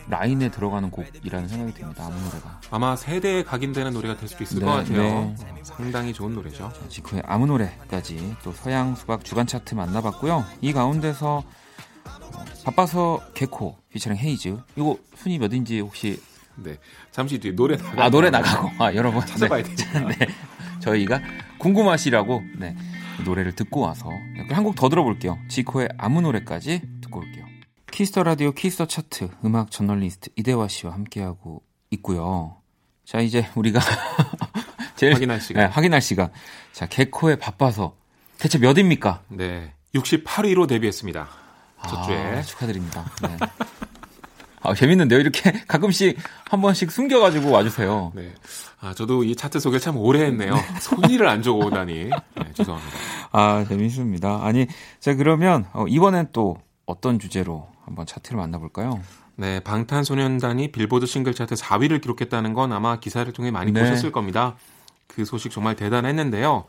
라인에 0.10 0.50
들어가는 0.50 0.90
곡이라는 0.92 1.48
생각이 1.48 1.74
듭니다. 1.74 2.06
아무 2.06 2.20
노래가. 2.26 2.60
아마 2.72 2.96
세대에 2.96 3.44
각인되는 3.44 3.94
노래가 3.94 4.18
될 4.18 4.28
수도 4.28 4.44
있을 4.44 4.60
네, 4.60 4.66
것 4.66 4.72
같아요. 4.72 4.98
네. 5.02 5.36
상당히 5.64 6.14
좋은 6.14 6.34
노래죠. 6.34 6.72
자, 6.74 6.88
지코의 6.90 7.24
아무 7.26 7.46
노래까지 7.48 8.36
또 8.44 8.52
서양 8.52 8.96
수박 8.96 9.24
주간 9.24 9.48
차트 9.48 9.76
만나봤고요. 9.76 10.46
이 10.62 10.74
가운데서 10.74 11.44
바빠서 12.66 13.22
개코 13.34 13.78
피처링 13.90 14.18
헤이즈 14.18 14.58
이거 14.76 14.98
순위 15.16 15.40
몇인지 15.40 15.80
혹시 15.80 16.22
네 16.56 16.78
잠시 17.12 17.40
뒤에 17.40 17.54
노래 17.54 17.76
나가 17.78 18.06
아 18.06 18.10
노래 18.10 18.30
나가고 18.30 18.70
아 18.84 18.94
여러분 18.94 19.26
찾아봐야 19.26 19.64
네. 19.64 19.74
되니까 19.76 20.00
네. 20.20 20.28
저희가 20.80 21.22
궁금하시라고 21.58 22.42
네 22.60 22.76
노래를 23.26 23.54
듣고 23.56 23.80
와서 23.82 24.10
한 24.50 24.64
곡 24.64 24.76
더 24.76 24.90
들어볼게요 24.90 25.38
지코의 25.50 25.90
아무 25.98 26.22
노래까지 26.22 26.82
듣고 27.02 27.20
올게요 27.22 27.46
Kiss 27.92 28.10
the 28.10 28.24
라디오 28.24 28.52
Kiss 28.52 28.73
the 28.73 28.88
차트 28.88 29.30
음악 29.46 29.70
저널리스트 29.72 30.30
이대화 30.36 30.68
씨와 30.68 30.94
함께하고 30.94 31.62
있고요 31.92 32.58
자 33.06 33.20
이제 33.20 33.48
우리가 33.56 33.80
제일 34.96 35.14
확인할 35.14 35.42
시간 35.42 35.64
네, 35.66 35.70
확인할 35.70 36.02
시간 36.02 36.32
자 36.72 36.88
개코의 36.88 37.36
바빠서 37.36 37.96
대체 38.40 38.58
몇입니까? 38.58 39.24
네 39.30 39.74
68위로 39.94 40.68
데뷔했습니다 40.68 41.42
첫 41.88 42.04
주에 42.04 42.16
아, 42.16 42.42
축하드립니다. 42.42 43.06
네. 43.24 43.38
아, 44.64 44.74
재밌는데요. 44.76 45.20
이렇게 45.20 45.52
가끔씩 45.68 46.18
한 46.50 46.62
번씩 46.62 46.92
숨겨가지고 46.92 47.50
와주세요. 47.50 48.12
네. 48.16 48.34
아, 48.80 48.94
저도 48.94 49.24
이 49.24 49.36
차트 49.36 49.60
소개 49.60 49.80
참 49.80 49.98
오래 49.98 50.26
했네요. 50.26 50.56
순위를 50.80 51.28
안 51.28 51.42
주고 51.42 51.66
오다니. 51.66 52.06
네, 52.06 52.54
죄송합니다. 52.54 52.98
아, 53.32 53.66
재밌습니다. 53.68 54.40
아니, 54.44 54.68
자, 55.00 55.16
그러면, 55.16 55.66
어, 55.74 55.86
이번엔 55.88 56.30
또 56.32 56.58
어떤 56.86 57.18
주제로 57.20 57.68
한번 57.86 58.06
차트를 58.06 58.38
만나볼까요? 58.38 59.02
네, 59.36 59.60
방탄소년단이 59.62 60.72
빌보드 60.72 61.06
싱글 61.06 61.34
차트 61.34 61.56
4위를 61.56 62.02
기록했다는 62.02 62.54
건 62.54 62.72
아마 62.74 63.00
기사를 63.00 63.32
통해 63.34 63.52
많이 63.52 63.72
네. 63.72 63.80
보셨을 63.82 64.12
겁니다. 64.12 64.56
그 65.08 65.26
소식 65.26 65.52
정말 65.52 65.76
대단했는데요. 65.76 66.66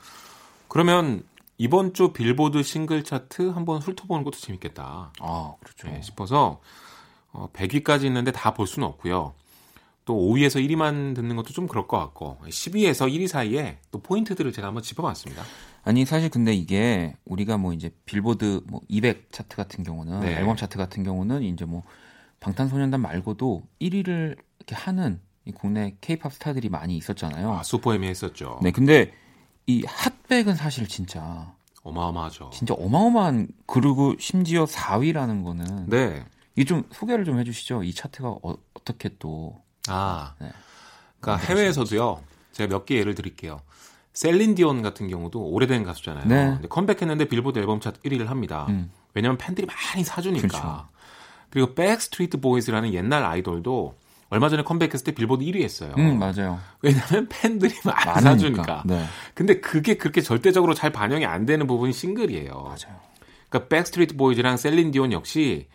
그러면 0.68 1.22
이번 1.58 1.92
주 1.92 2.12
빌보드 2.12 2.62
싱글 2.62 3.04
차트 3.04 3.50
한번 3.50 3.80
훑어보는 3.80 4.24
것도 4.24 4.38
재밌겠다. 4.38 5.12
아, 5.20 5.54
그렇죠. 5.62 5.88
네, 5.88 6.00
싶어서 6.02 6.60
어, 7.32 7.48
100위까지 7.52 8.04
있는데 8.04 8.32
다 8.32 8.52
볼 8.54 8.66
수는 8.66 8.88
없고요. 8.88 9.34
또 10.04 10.14
5위에서 10.14 10.66
1위만 10.66 11.14
듣는 11.14 11.36
것도 11.36 11.50
좀 11.52 11.68
그럴 11.68 11.86
것 11.86 11.98
같고 11.98 12.38
10위에서 12.46 13.08
1위 13.12 13.28
사이에 13.28 13.78
또 13.92 14.00
포인트들을 14.00 14.50
제가 14.52 14.68
한번 14.68 14.82
짚어봤습니다. 14.82 15.44
아니 15.84 16.04
사실 16.04 16.28
근데 16.30 16.54
이게 16.54 17.14
우리가 17.24 17.58
뭐 17.58 17.72
이제 17.72 17.90
빌보드 18.04 18.62
뭐 18.66 18.80
200 18.88 19.32
차트 19.32 19.56
같은 19.56 19.82
경우는 19.84 20.20
네. 20.20 20.36
앨범 20.36 20.56
차트 20.56 20.78
같은 20.78 21.02
경우는 21.02 21.42
이제 21.42 21.64
뭐 21.64 21.82
방탄소년단 22.40 23.00
말고도 23.00 23.62
1위를 23.80 24.36
이렇게 24.58 24.74
하는 24.76 25.20
이 25.44 25.50
국내 25.52 25.96
케이팝 26.00 26.32
스타들이 26.34 26.68
많이 26.68 26.96
있었잖아요. 26.96 27.52
아, 27.52 27.62
슈퍼엠이 27.64 28.06
했었죠. 28.06 28.60
네, 28.62 28.70
근데 28.70 29.12
이 29.66 29.84
핫백은 29.86 30.54
사실 30.54 30.86
진짜 30.86 31.52
어마어마하죠. 31.82 32.50
진짜 32.52 32.74
어마어마한 32.74 33.48
그리고 33.66 34.14
심지어 34.18 34.64
4위라는 34.66 35.42
거는 35.44 35.88
네. 35.88 36.24
이 36.56 36.64
좀 36.64 36.84
소개를 36.92 37.24
좀 37.24 37.38
해주시죠. 37.40 37.82
이 37.82 37.92
차트가 37.94 38.28
어, 38.42 38.54
떻게 38.84 39.08
또 39.18 39.60
아, 39.88 40.34
네. 40.38 40.50
그러니까 41.20 41.44
해외에서도요. 41.46 42.22
제가 42.52 42.68
몇 42.72 42.84
개 42.84 42.96
예를 42.98 43.14
드릴게요. 43.16 43.60
셀린 44.12 44.54
디온 44.54 44.82
같은 44.82 45.08
경우도 45.08 45.40
오래된 45.40 45.84
가수잖아요. 45.84 46.26
네. 46.26 46.58
컴백했는데 46.68 47.26
빌보드 47.26 47.58
앨범 47.58 47.80
차트 47.80 48.00
1위를 48.00 48.26
합니다. 48.26 48.66
음. 48.68 48.90
왜냐하면 49.14 49.38
팬들이 49.38 49.66
많이 49.66 50.04
사주니까. 50.04 50.48
그렇죠. 50.48 50.88
그리고 51.50 51.74
백스트리트 51.74 52.40
보이즈라는 52.40 52.94
옛날 52.94 53.24
아이돌도 53.24 53.94
얼마 54.30 54.48
전에 54.48 54.62
컴백했을 54.62 55.04
때 55.04 55.12
빌보드 55.12 55.44
1위 55.44 55.62
했어요. 55.62 55.92
음, 55.98 56.18
맞아요. 56.18 56.58
왜냐하면 56.80 57.28
팬들이 57.28 57.74
많이 57.84 58.06
많으니까. 58.06 58.20
사주니까. 58.20 58.82
네. 58.86 59.04
근데 59.34 59.60
그게 59.60 59.98
그렇게 59.98 60.22
절대적으로 60.22 60.72
잘 60.72 60.90
반영이 60.90 61.26
안 61.26 61.44
되는 61.44 61.66
부분이 61.66 61.92
싱글이에요. 61.92 62.52
맞아요. 62.54 62.98
그러니까 63.50 63.68
백스트리트 63.68 64.16
보이즈랑 64.16 64.56
셀린 64.56 64.90
디온 64.90 65.12
역시 65.12 65.68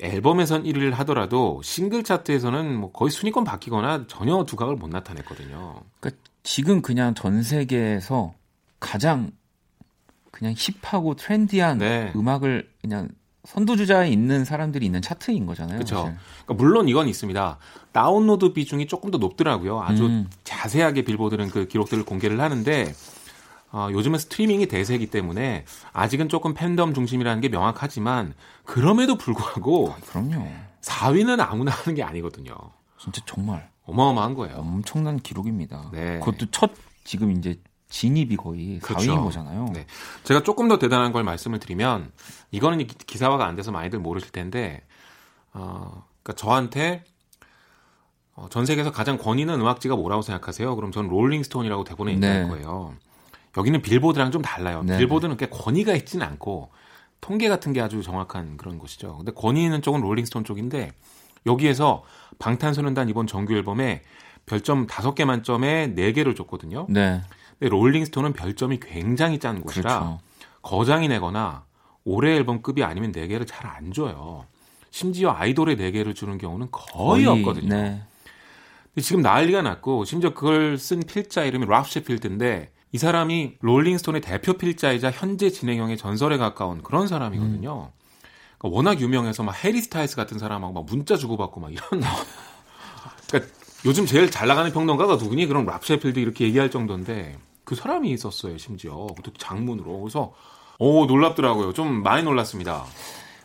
앨범에선 0.00 0.64
1위를 0.64 0.92
하더라도 0.94 1.60
싱글 1.62 2.02
차트에서는 2.02 2.76
뭐 2.76 2.90
거의 2.90 3.10
순위권 3.10 3.44
밖이거나 3.44 4.06
전혀 4.08 4.44
두각을 4.44 4.74
못 4.74 4.88
나타냈거든요. 4.90 5.80
그러니까 6.00 6.22
지금 6.46 6.80
그냥 6.80 7.12
전 7.14 7.42
세계에서 7.42 8.32
가장 8.78 9.32
그냥 10.30 10.54
hip하고 10.56 11.16
trendy한 11.16 11.78
네. 11.78 12.12
음악을 12.14 12.70
그냥 12.80 13.08
선두주자에 13.44 14.10
있는 14.10 14.44
사람들이 14.44 14.86
있는 14.86 15.02
차트인 15.02 15.44
거잖아요. 15.46 15.78
그렇죠. 15.78 16.14
그러니까 16.44 16.54
물론 16.54 16.88
이건 16.88 17.08
있습니다. 17.08 17.58
다운로드 17.90 18.52
비중이 18.52 18.86
조금 18.86 19.10
더 19.10 19.18
높더라고요. 19.18 19.82
아주 19.82 20.06
음. 20.06 20.30
자세하게 20.44 21.02
빌보드는 21.02 21.50
그 21.50 21.66
기록들을 21.66 22.04
공개를 22.04 22.40
하는데 22.40 22.94
어, 23.72 23.88
요즘은 23.90 24.20
스트리밍이 24.20 24.66
대세이기 24.66 25.08
때문에 25.08 25.64
아직은 25.92 26.28
조금 26.28 26.54
팬덤 26.54 26.94
중심이라는 26.94 27.40
게 27.40 27.48
명확하지만 27.48 28.34
그럼에도 28.64 29.16
불구하고 29.16 29.90
아, 29.90 29.96
그럼요. 30.06 30.48
4위는 30.82 31.40
아무나 31.40 31.72
하는 31.72 31.96
게 31.96 32.04
아니거든요. 32.04 32.54
진짜 32.98 33.20
정말 33.26 33.68
어마어마한 33.86 34.34
거예요. 34.34 34.56
엄청난 34.56 35.18
기록입니다. 35.18 35.90
네. 35.92 36.18
그것도 36.18 36.46
첫 36.50 36.72
지금 37.04 37.30
이제 37.30 37.60
진입이 37.88 38.36
거의 38.36 38.78
그렇죠. 38.80 39.12
4위인 39.12 39.22
거잖아요. 39.22 39.70
네. 39.72 39.86
제가 40.24 40.42
조금 40.42 40.68
더 40.68 40.78
대단한 40.78 41.12
걸 41.12 41.22
말씀을 41.22 41.58
드리면 41.60 42.10
이거는 42.50 42.86
기사화가 42.86 43.46
안 43.46 43.54
돼서 43.54 43.70
많이들 43.70 44.00
모르실 44.00 44.30
텐데 44.30 44.82
어, 45.52 46.04
그러니까 46.22 46.32
저한테 46.34 47.04
어, 48.34 48.48
전 48.50 48.66
세계에서 48.66 48.90
가장 48.90 49.16
권위 49.18 49.42
있는 49.42 49.60
음악지가 49.60 49.96
뭐라고 49.96 50.22
생각하세요? 50.22 50.74
그럼 50.76 50.90
저는 50.92 51.08
롤링스톤이라고 51.08 51.84
대본에 51.84 52.12
있는 52.12 52.42
네. 52.42 52.48
거예요. 52.48 52.94
여기는 53.56 53.80
빌보드랑 53.80 54.30
좀 54.32 54.42
달라요. 54.42 54.82
네. 54.84 54.98
빌보드는 54.98 55.36
꽤 55.36 55.46
권위가 55.48 55.94
있지는 55.94 56.26
않고 56.26 56.70
통계 57.20 57.48
같은 57.48 57.72
게 57.72 57.80
아주 57.80 58.02
정확한 58.02 58.56
그런 58.56 58.78
곳이죠. 58.78 59.16
근데 59.16 59.32
권위 59.32 59.64
있는 59.64 59.80
쪽은 59.80 60.00
롤링스톤 60.02 60.44
쪽인데 60.44 60.92
여기에서 61.46 62.02
방탄소년단 62.38 63.08
이번 63.08 63.26
정규 63.26 63.54
앨범에 63.54 64.02
별점 64.46 64.86
5개 64.86 65.24
만점에 65.24 65.94
4개를 65.94 66.36
줬거든요. 66.36 66.86
네. 66.88 67.22
근데 67.58 67.70
롤링스톤은 67.70 68.32
별점이 68.34 68.80
굉장히 68.80 69.38
짠 69.38 69.60
곳이라 69.62 69.98
그렇죠. 69.98 70.20
거장이 70.62 71.08
내거나 71.08 71.64
올해 72.04 72.34
앨범급이 72.36 72.84
아니면 72.84 73.12
4개를 73.12 73.46
잘 73.46 73.66
안 73.66 73.92
줘요. 73.92 74.44
심지어 74.90 75.30
아이돌에 75.30 75.76
4개를 75.76 76.14
주는 76.14 76.38
경우는 76.38 76.68
거의, 76.70 77.24
거의 77.24 77.26
없거든요. 77.26 77.68
네. 77.68 78.02
지금 79.02 79.20
난리가 79.20 79.60
났고 79.62 80.04
심지어 80.04 80.32
그걸 80.32 80.78
쓴 80.78 81.00
필자 81.00 81.44
이름이 81.44 81.66
랍 81.66 81.86
셰필드인데 81.88 82.70
이 82.92 82.98
사람이 82.98 83.56
롤링스톤의 83.60 84.22
대표 84.22 84.54
필자이자 84.54 85.10
현재 85.10 85.50
진행형의 85.50 85.98
전설에 85.98 86.38
가까운 86.38 86.82
그런 86.82 87.06
사람이거든요. 87.08 87.90
그러니까 88.58 88.76
워낙 88.76 89.00
유명해서 89.00 89.42
막 89.42 89.52
해리 89.64 89.80
스타일스 89.80 90.16
같은 90.16 90.38
사람하고 90.38 90.72
막 90.72 90.84
문자 90.86 91.16
주고받고 91.16 91.60
막 91.60 91.72
이런. 91.72 91.84
그러니까 93.28 93.52
요즘 93.84 94.06
제일 94.06 94.30
잘 94.30 94.48
나가는 94.48 94.72
평론가가 94.72 95.16
누구니? 95.16 95.46
그럼 95.46 95.66
랍 95.66 95.84
셰필드 95.84 96.18
이렇게 96.18 96.44
얘기할 96.46 96.70
정도인데 96.70 97.38
그 97.64 97.74
사람이 97.74 98.10
있었어요, 98.10 98.56
심지어. 98.58 99.06
장문으로. 99.38 100.00
그래서 100.00 100.32
오 100.78 101.06
놀랍더라고요. 101.06 101.72
좀 101.72 102.02
많이 102.02 102.22
놀랐습니다. 102.22 102.84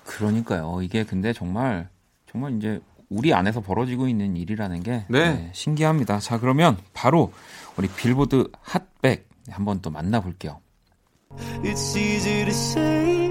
그러니까요. 0.06 0.82
이게 0.82 1.04
근데 1.04 1.34
정말 1.34 1.89
정말 2.32 2.56
이제 2.58 2.80
우리 3.10 3.34
안에서 3.34 3.62
벌어지고 3.62 4.08
있는 4.08 4.38
일이라는 4.38 4.84
게 4.84 5.06
네. 5.10 5.34
네, 5.34 5.52
신기합니다. 5.54 6.19
자, 6.19 6.39
그러면 6.39 6.78
바로 6.93 7.34
우리 7.78 7.88
빌보드 7.89 8.50
핫백 8.62 9.28
한번 9.50 9.82
또 9.82 9.89
만나 9.89 10.21
볼게요. 10.21 10.62
It's 11.63 11.97
easy 11.97 12.45
to 12.45 12.52
say, 12.52 13.31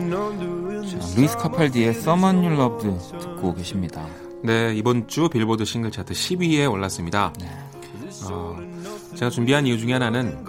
루이스 1.15 1.37
카팔디의 1.37 1.89
Someone 1.89 2.45
You 2.45 2.59
Loved 2.59 3.19
듣고 3.19 3.53
계십니다. 3.53 4.05
네, 4.43 4.73
이번 4.75 5.07
주 5.07 5.29
빌보드 5.29 5.65
싱글 5.65 5.91
차트 5.91 6.13
10위에 6.13 6.71
올랐습니다. 6.71 7.33
네. 7.39 7.47
어, 8.29 8.57
제가 9.15 9.29
준비한 9.29 9.67
이유 9.67 9.77
중에 9.77 9.93
하나는 9.93 10.45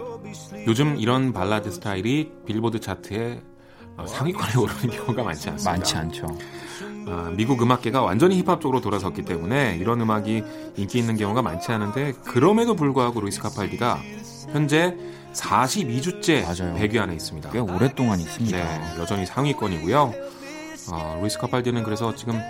요즘 0.66 0.96
이런 0.96 1.32
발라드 1.32 1.70
스타일이 1.70 2.30
빌보드 2.46 2.80
차트에 2.80 3.42
어, 3.96 4.06
상위권에 4.06 4.52
오르는 4.58 4.96
경우가 4.96 5.22
많지 5.24 5.50
않습니다. 5.50 5.70
많지 5.70 5.96
않죠. 5.96 6.26
어, 7.06 7.32
미국 7.36 7.60
음악계가 7.60 8.00
완전히 8.02 8.38
힙합 8.40 8.60
쪽으로 8.60 8.80
돌아섰기 8.80 9.22
때문에 9.22 9.76
이런 9.80 10.00
음악이 10.00 10.42
인기 10.76 10.98
있는 10.98 11.16
경우가 11.16 11.42
많지 11.42 11.72
않은데 11.72 12.12
그럼에도 12.24 12.74
불구하고 12.74 13.20
루이스 13.20 13.40
카팔디가 13.40 14.00
현재 14.52 14.96
42주째 15.34 16.42
맞아요. 16.42 16.76
100위 16.76 16.98
안에 16.98 17.14
있습니다. 17.14 17.50
꽤 17.50 17.58
오랫동안 17.58 18.20
있습니다. 18.20 18.56
네, 18.56 19.00
여전히 19.00 19.26
상위권이고요. 19.26 20.12
어, 20.90 21.18
루이스 21.20 21.38
카팔디는 21.38 21.82
그래서 21.84 22.14
지금 22.14 22.40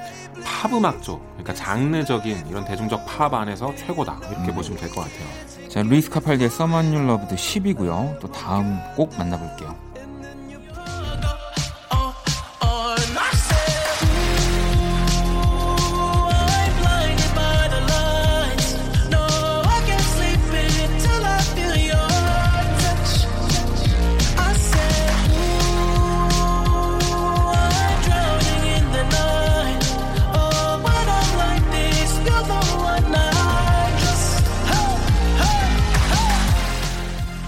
팝 0.44 0.72
음악 0.72 1.02
쪽, 1.02 1.20
그러니까 1.32 1.54
장르적인 1.54 2.46
이런 2.48 2.64
대중적 2.64 3.04
팝 3.06 3.32
안에서 3.34 3.74
최고다 3.76 4.18
이렇게 4.30 4.50
음. 4.50 4.54
보시면 4.54 4.78
될 4.80 4.88
것 4.90 5.02
같아요. 5.02 5.68
자, 5.68 5.82
루이스 5.82 6.10
카팔디의 6.10 6.46
Someone 6.46 6.94
You 6.96 7.08
Loved 7.08 7.34
10위고요. 7.34 8.18
또 8.20 8.30
다음 8.30 8.78
곡 8.96 9.10
만나볼게요. 9.18 9.74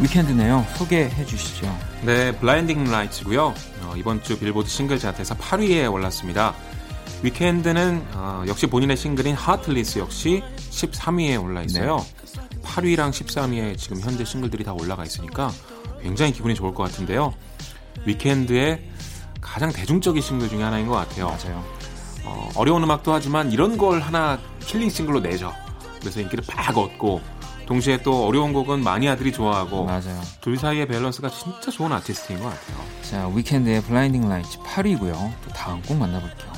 위켄드 0.04 0.32
네요. 0.32 0.66
소개해 0.76 1.24
주시죠. 1.24 1.74
네, 2.02 2.30
Blinding 2.38 2.84
Lights고요. 2.84 3.54
어, 3.84 3.94
이번 3.96 4.22
주 4.22 4.38
빌보드 4.38 4.68
싱글 4.68 4.98
차트에서 4.98 5.34
8위에 5.34 5.90
올랐습니다. 5.90 6.54
위켄드는 7.22 8.08
어, 8.12 8.44
역시 8.46 8.66
본인의 8.66 8.98
싱글인 8.98 9.34
Heartless 9.34 10.00
역시 10.00 10.42
13위에 10.70 11.42
올라 11.42 11.62
있어요. 11.62 11.96
네. 11.96 12.60
8위랑 12.62 13.12
13위에 13.12 13.78
지금 13.78 13.98
현재 13.98 14.26
싱글들이 14.26 14.62
다 14.62 14.74
올라가 14.74 15.06
있으니까 15.06 15.50
굉장히 16.02 16.32
기분이 16.32 16.54
좋을 16.54 16.74
것 16.74 16.82
같은데요. 16.82 17.32
위켄드의 18.04 18.86
가장 19.40 19.72
대중적인 19.72 20.20
싱글 20.20 20.50
중에 20.50 20.62
하나인 20.62 20.86
것 20.86 20.96
같아요. 20.96 21.28
맞아요. 21.28 21.64
어, 22.26 22.50
어려운 22.56 22.82
음악도 22.82 23.10
하지만 23.14 23.52
이런 23.52 23.78
걸 23.78 24.00
하나 24.00 24.38
killing 24.66 24.90
싱글로 24.90 25.20
내죠. 25.20 25.50
그래서 25.98 26.20
인기를 26.20 26.44
팍 26.46 26.76
얻고 26.76 27.22
동시에 27.66 28.02
또 28.02 28.26
어려운 28.26 28.52
곡은 28.52 28.82
마니아들이 28.82 29.32
좋아하고 29.32 29.84
맞아요. 29.84 30.20
둘 30.40 30.56
사이의 30.56 30.86
밸런스가 30.86 31.30
진짜 31.30 31.70
좋은 31.70 31.92
아티스트인 31.92 32.40
것 32.40 32.46
같아요. 32.46 32.84
자, 33.02 33.28
위켄드의 33.28 33.82
Blinding 33.82 34.28
Lights 34.28 34.58
8위고요. 34.58 35.12
또 35.12 35.50
다음 35.54 35.82
곡 35.82 35.96
만나볼게요. 35.96 36.52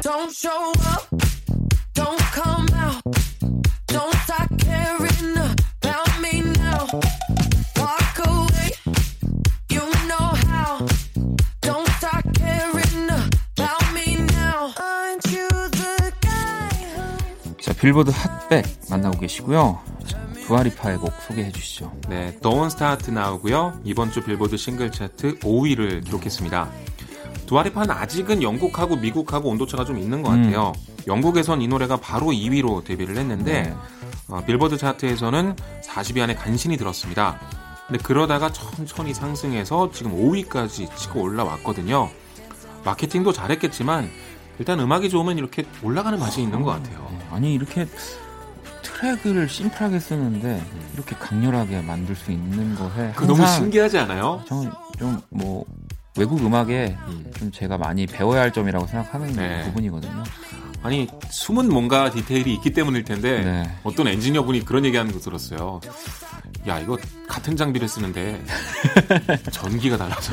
Don't 0.00 0.32
show 0.32 0.72
up, 0.94 1.07
빌보드 17.80 18.10
핫백 18.10 18.64
만나고 18.90 19.18
계시고요. 19.20 19.78
두아리파의 20.46 20.98
곡 20.98 21.12
소개해 21.26 21.52
주시죠. 21.52 21.92
네, 22.08 22.36
Don't 22.42 22.66
Start 22.66 23.10
Now고요. 23.10 23.80
이번 23.84 24.10
주 24.10 24.24
빌보드 24.24 24.56
싱글 24.56 24.90
차트 24.90 25.38
5위를 25.38 26.04
기록했습니다. 26.04 26.70
두아리파는 27.46 27.90
아직은 27.90 28.42
영국하고 28.42 28.96
미국하고 28.96 29.48
온도차가 29.50 29.84
좀 29.84 29.98
있는 29.98 30.22
것 30.22 30.30
같아요. 30.30 30.72
음. 30.76 30.94
영국에선 31.06 31.62
이 31.62 31.68
노래가 31.68 31.98
바로 31.98 32.26
2위로 32.26 32.84
데뷔를 32.84 33.16
했는데 33.16 33.62
네. 33.62 33.74
어, 34.28 34.42
빌보드 34.44 34.76
차트에서는 34.76 35.54
40위 35.82 36.20
안에 36.20 36.34
간신히 36.34 36.76
들었습니다. 36.76 37.40
근데 37.86 38.02
그러다가 38.02 38.52
천천히 38.52 39.14
상승해서 39.14 39.90
지금 39.92 40.12
5위까지 40.12 40.94
치고 40.94 41.22
올라왔거든요. 41.22 42.10
마케팅도 42.84 43.32
잘했겠지만 43.32 44.10
일단 44.58 44.80
음악이 44.80 45.08
좋으면 45.08 45.38
이렇게 45.38 45.64
올라가는 45.82 46.18
맛이 46.18 46.42
있는 46.42 46.62
것 46.62 46.72
같아요. 46.72 47.17
네. 47.30 47.34
아니 47.36 47.54
이렇게 47.54 47.86
트랙을 48.82 49.48
심플하게 49.48 50.00
쓰는데 50.00 50.62
이렇게 50.94 51.14
강렬하게 51.16 51.82
만들 51.82 52.14
수 52.16 52.30
있는 52.32 52.74
거에 52.74 53.12
그 53.14 53.24
너무 53.24 53.46
신기하지 53.46 53.98
않아요? 53.98 54.42
저는 54.46 54.70
좀 54.98 55.20
뭐 55.30 55.64
외국 56.16 56.44
음악에 56.44 56.96
음. 57.06 57.30
좀 57.38 57.52
제가 57.52 57.78
많이 57.78 58.04
배워야 58.06 58.40
할 58.40 58.52
점이라고 58.52 58.88
생각하는 58.88 59.32
네. 59.34 59.62
부분이거든요. 59.66 60.24
아니 60.82 61.08
숨은 61.30 61.68
뭔가 61.68 62.10
디테일이 62.10 62.54
있기 62.54 62.72
때문일 62.72 63.04
텐데 63.04 63.42
네. 63.42 63.70
어떤 63.82 64.08
엔지니어 64.08 64.44
분이 64.44 64.64
그런 64.64 64.84
얘기하는 64.84 65.12
거 65.12 65.18
들었어요. 65.18 65.80
야 66.66 66.78
이거 66.78 66.96
같은 67.26 67.56
장비를 67.56 67.88
쓰는데 67.88 68.42
전기가 69.50 69.96
달라서 69.96 70.32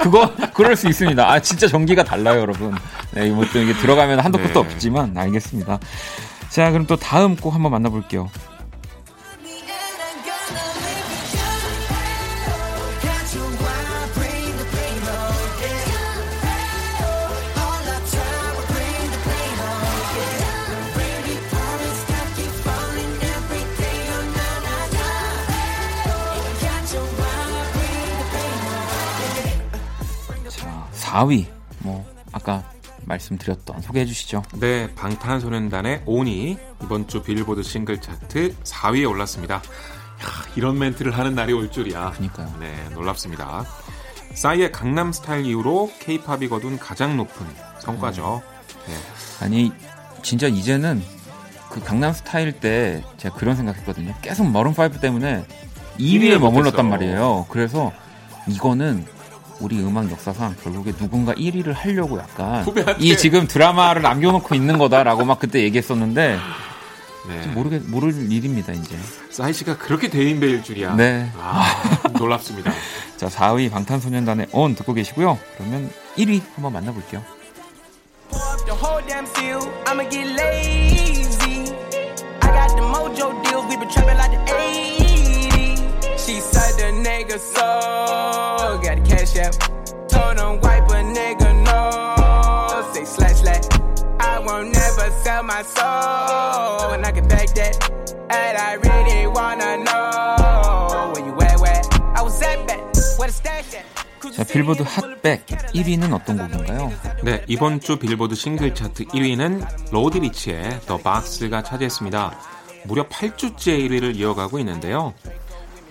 그거 0.00 0.34
그럴 0.54 0.76
수 0.76 0.88
있습니다. 0.88 1.30
아 1.30 1.40
진짜 1.40 1.68
전기가 1.68 2.02
달라요, 2.02 2.40
여러분. 2.40 2.74
네, 3.12 3.30
뭐또 3.30 3.58
이게 3.58 3.72
들어가면 3.74 4.20
한도 4.20 4.38
끝도 4.38 4.62
네. 4.62 4.68
없지만 4.68 5.16
알겠습니다. 5.16 5.78
자, 6.48 6.70
그럼 6.70 6.86
또 6.86 6.96
다음 6.96 7.34
곡 7.34 7.54
한번 7.54 7.72
만나볼게요. 7.72 8.28
4위. 31.12 31.46
뭐 31.80 32.06
아까 32.32 32.64
말씀드렸던 33.04 33.82
소개해 33.82 34.06
주시죠. 34.06 34.42
네, 34.54 34.92
방탄소년단의 34.94 36.02
ON이 36.06 36.56
이번 36.82 37.08
주 37.08 37.22
빌보드 37.22 37.62
싱글 37.62 38.00
차트 38.00 38.54
4위에 38.62 39.08
올랐습니다. 39.08 39.56
야, 39.56 39.60
이런 40.56 40.78
멘트를 40.78 41.16
하는 41.18 41.34
날이 41.34 41.52
올 41.52 41.70
줄이야. 41.70 42.12
그니까요. 42.12 42.54
네, 42.60 42.72
놀랍습니다. 42.94 43.64
싸이의 44.34 44.72
강남 44.72 45.12
스타일 45.12 45.44
이후로 45.46 45.90
케이팝이 45.98 46.48
거둔 46.48 46.78
가장 46.78 47.16
높은 47.16 47.46
성과죠. 47.80 48.40
네. 48.86 48.94
아니 49.44 49.72
진짜 50.22 50.46
이제는 50.46 51.02
그 51.68 51.80
강남 51.82 52.12
스타일 52.12 52.52
때 52.52 53.04
제가 53.18 53.34
그런 53.34 53.56
생각했거든요. 53.56 54.14
계속 54.22 54.48
Maroon 54.50 54.72
5 54.72 55.00
때문에 55.00 55.44
2위에 55.98 56.38
머물렀단 56.38 56.88
말이에요. 56.88 57.46
그래서 57.50 57.92
이거는 58.48 59.04
우리 59.62 59.80
음악 59.80 60.10
역사상 60.10 60.56
결국에 60.62 60.92
누군가 60.92 61.32
1위를 61.34 61.72
하려고 61.72 62.18
약간 62.18 62.64
후배한테. 62.64 63.02
이 63.04 63.16
지금 63.16 63.46
드라마를 63.46 64.02
남겨놓고 64.02 64.54
있는 64.56 64.76
거다라고 64.76 65.24
막 65.24 65.38
그때 65.38 65.62
얘기했었는데 65.62 66.36
네. 67.28 67.46
모르게 67.54 67.78
모를 67.78 68.12
일입니다 68.30 68.72
이제. 68.72 68.96
사이 69.30 69.52
씨가 69.52 69.78
그렇게 69.78 70.10
대인배일 70.10 70.64
줄이야. 70.64 70.96
네. 70.96 71.30
아, 71.38 71.64
놀랍습니다. 72.18 72.72
자 73.16 73.28
4위 73.28 73.70
방탄소년단의 73.70 74.48
On 74.52 74.74
듣고 74.74 74.94
계시고요. 74.94 75.38
그러면 75.56 75.90
1위 76.16 76.42
한번 76.56 76.72
만나볼게요. 76.72 77.22
She 86.16 86.38
said 86.38 86.76
the 86.78 86.92
nigga 87.02 87.36
so 87.38 88.78
out. 89.36 89.56
Told 90.08 90.38
him 90.38 90.60
wipe 90.60 90.88
a 90.90 91.00
nigga 91.16 91.50
no. 91.64 92.92
Say 92.92 93.04
slash 93.04 93.40
slash. 93.40 93.64
I 94.20 94.38
won't 94.38 94.72
never 94.72 95.10
sell 95.24 95.42
my 95.42 95.62
soul. 95.62 96.92
And 96.94 97.04
I 97.04 97.12
can 97.12 97.26
back 97.28 97.48
that. 97.54 97.74
And 98.30 98.56
I 98.58 98.74
really 98.74 99.26
wanna 99.26 99.78
know 99.84 101.12
where 101.14 101.24
you 101.24 101.34
at, 101.40 101.60
where 101.60 101.82
I 102.14 102.22
was 102.22 102.40
at 102.42 102.66
back. 102.66 102.80
Where 103.18 103.28
the 103.28 103.32
stash 103.32 103.74
at. 103.74 103.86
자, 104.34 104.44
빌보드 104.44 104.82
핫백 104.84 105.46
1위는 105.46 106.12
어떤 106.14 106.38
곡인가요? 106.38 106.92
네, 107.24 107.42
이번 107.48 107.80
주 107.80 107.98
빌보드 107.98 108.34
싱글 108.34 108.72
차트 108.74 109.06
1위는 109.06 109.90
로디 109.90 110.20
리치의 110.20 110.80
더 110.86 110.96
박스가 110.96 111.62
차지했습니다. 111.62 112.38
무려 112.84 113.06
8주째 113.08 113.78
1위를 113.78 114.16
이어가고 114.16 114.58
있는데요. 114.60 115.12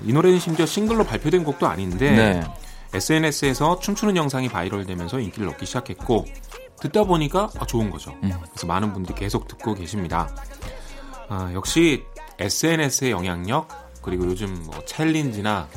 이 0.06 0.14
노래는 0.14 0.40
심지어 0.40 0.66
싱글로 0.66 1.04
발표된 1.04 1.44
곡도 1.44 1.68
아닌데 1.68 2.12
네. 2.12 2.42
SNS에서 2.94 3.80
춤추는 3.80 4.18
영상이 4.18 4.50
viral되면서 4.50 5.20
인기를 5.20 5.48
얻기 5.50 5.66
시작했고 5.66 6.26
듣다 6.82 7.04
보니까 7.04 7.50
아, 7.60 7.66
좋은 7.66 7.90
거죠. 7.90 8.12
음. 8.24 8.32
그래서 8.50 8.68
많은 8.68 8.92
분들이 8.94 9.16
계속 9.18 9.48
듣고 9.48 9.76
계십니다. 9.76 10.34
아, 11.30 11.52
역시 11.54 12.04
SNS의 12.40 13.12
영향력 13.12 13.68
그리고 14.02 14.26
요즘 14.26 14.64
뭐 14.66 14.84
challenge나 14.86 15.68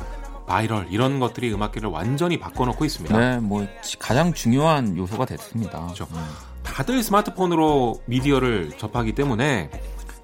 viral 0.47 0.87
이런 0.89 1.19
것들이 1.19 1.51
음악계를 1.53 1.89
완전히 1.89 2.39
바꿔놓고 2.39 2.85
있습니다. 2.85 3.17
네, 3.17 3.39
뭐 3.39 3.65
가장 3.99 4.33
중요한 4.33 4.97
요소가 4.97 5.25
됐습니다. 5.25 5.81
그렇죠. 5.83 6.07
음. 6.11 6.25
다들 6.63 7.01
스마트폰으로 7.01 8.01
미디어를 8.05 8.73
접하기 8.77 9.13
때문에 9.13 9.69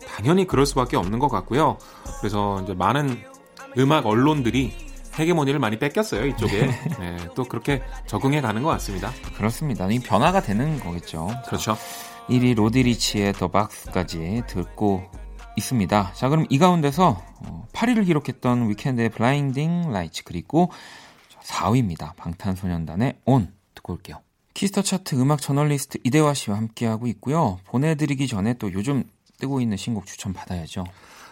당연히 0.07 0.45
그럴 0.45 0.65
수밖에 0.65 0.97
없는 0.97 1.19
것 1.19 1.29
같고요. 1.29 1.77
그래서 2.19 2.59
이제 2.63 2.73
많은 2.73 3.23
음악 3.77 4.05
언론들이 4.05 4.90
헤게모니를 5.17 5.59
많이 5.59 5.77
뺏겼어요 5.77 6.25
이쪽에 6.27 6.67
네. 6.67 6.71
네, 6.99 7.17
또 7.35 7.43
그렇게 7.43 7.81
적응해 8.07 8.41
가는 8.41 8.63
것 8.63 8.69
같습니다. 8.69 9.11
그렇습니다. 9.35 9.89
이 9.89 9.99
변화가 9.99 10.41
되는 10.41 10.79
거겠죠. 10.79 11.29
그렇죠. 11.47 11.75
1위 12.29 12.55
로디리치의 12.55 13.33
더 13.33 13.49
박스까지 13.49 14.43
듣고 14.47 15.09
있습니다. 15.57 16.13
자 16.13 16.29
그럼 16.29 16.45
이 16.49 16.57
가운데서 16.57 17.21
8위를 17.73 18.01
어, 18.01 18.03
기록했던 18.03 18.69
위켄드의 18.69 19.09
블라인딩 19.09 19.91
라이츠 19.91 20.23
그리고 20.23 20.71
4위입니다. 21.43 22.15
방탄소년단의 22.15 23.19
ON 23.25 23.53
듣고 23.75 23.93
올게요. 23.93 24.21
Kiss 24.53 24.69
the 24.69 24.81
차트 24.81 25.15
음악 25.15 25.41
저널리스트 25.41 25.99
이대화 26.03 26.33
씨와 26.33 26.57
함께하고 26.57 27.07
있고요. 27.07 27.59
보내드리기 27.65 28.27
전에 28.27 28.53
또 28.55 28.71
요즘 28.73 29.03
뜨고 29.39 29.61
있는 29.61 29.77
신곡 29.77 30.05
추천 30.05 30.33
받아야죠. 30.33 30.85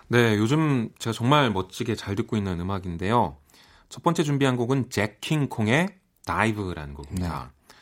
네, 0.08 0.36
요즘 0.38 0.90
제가 0.98 1.14
정말 1.14 1.52
멋지게 1.52 1.96
잘 1.96 2.16
듣고 2.16 2.36
있는 2.36 2.60
음악인데요. 2.60 3.38
첫 3.90 4.04
번째 4.04 4.24
준비한 4.24 4.56
곡은 4.56 4.90
잭킹콩의 4.90 5.90
Dive라는 6.26 6.94
곡입니다. 6.94 7.52
네. 7.52 7.76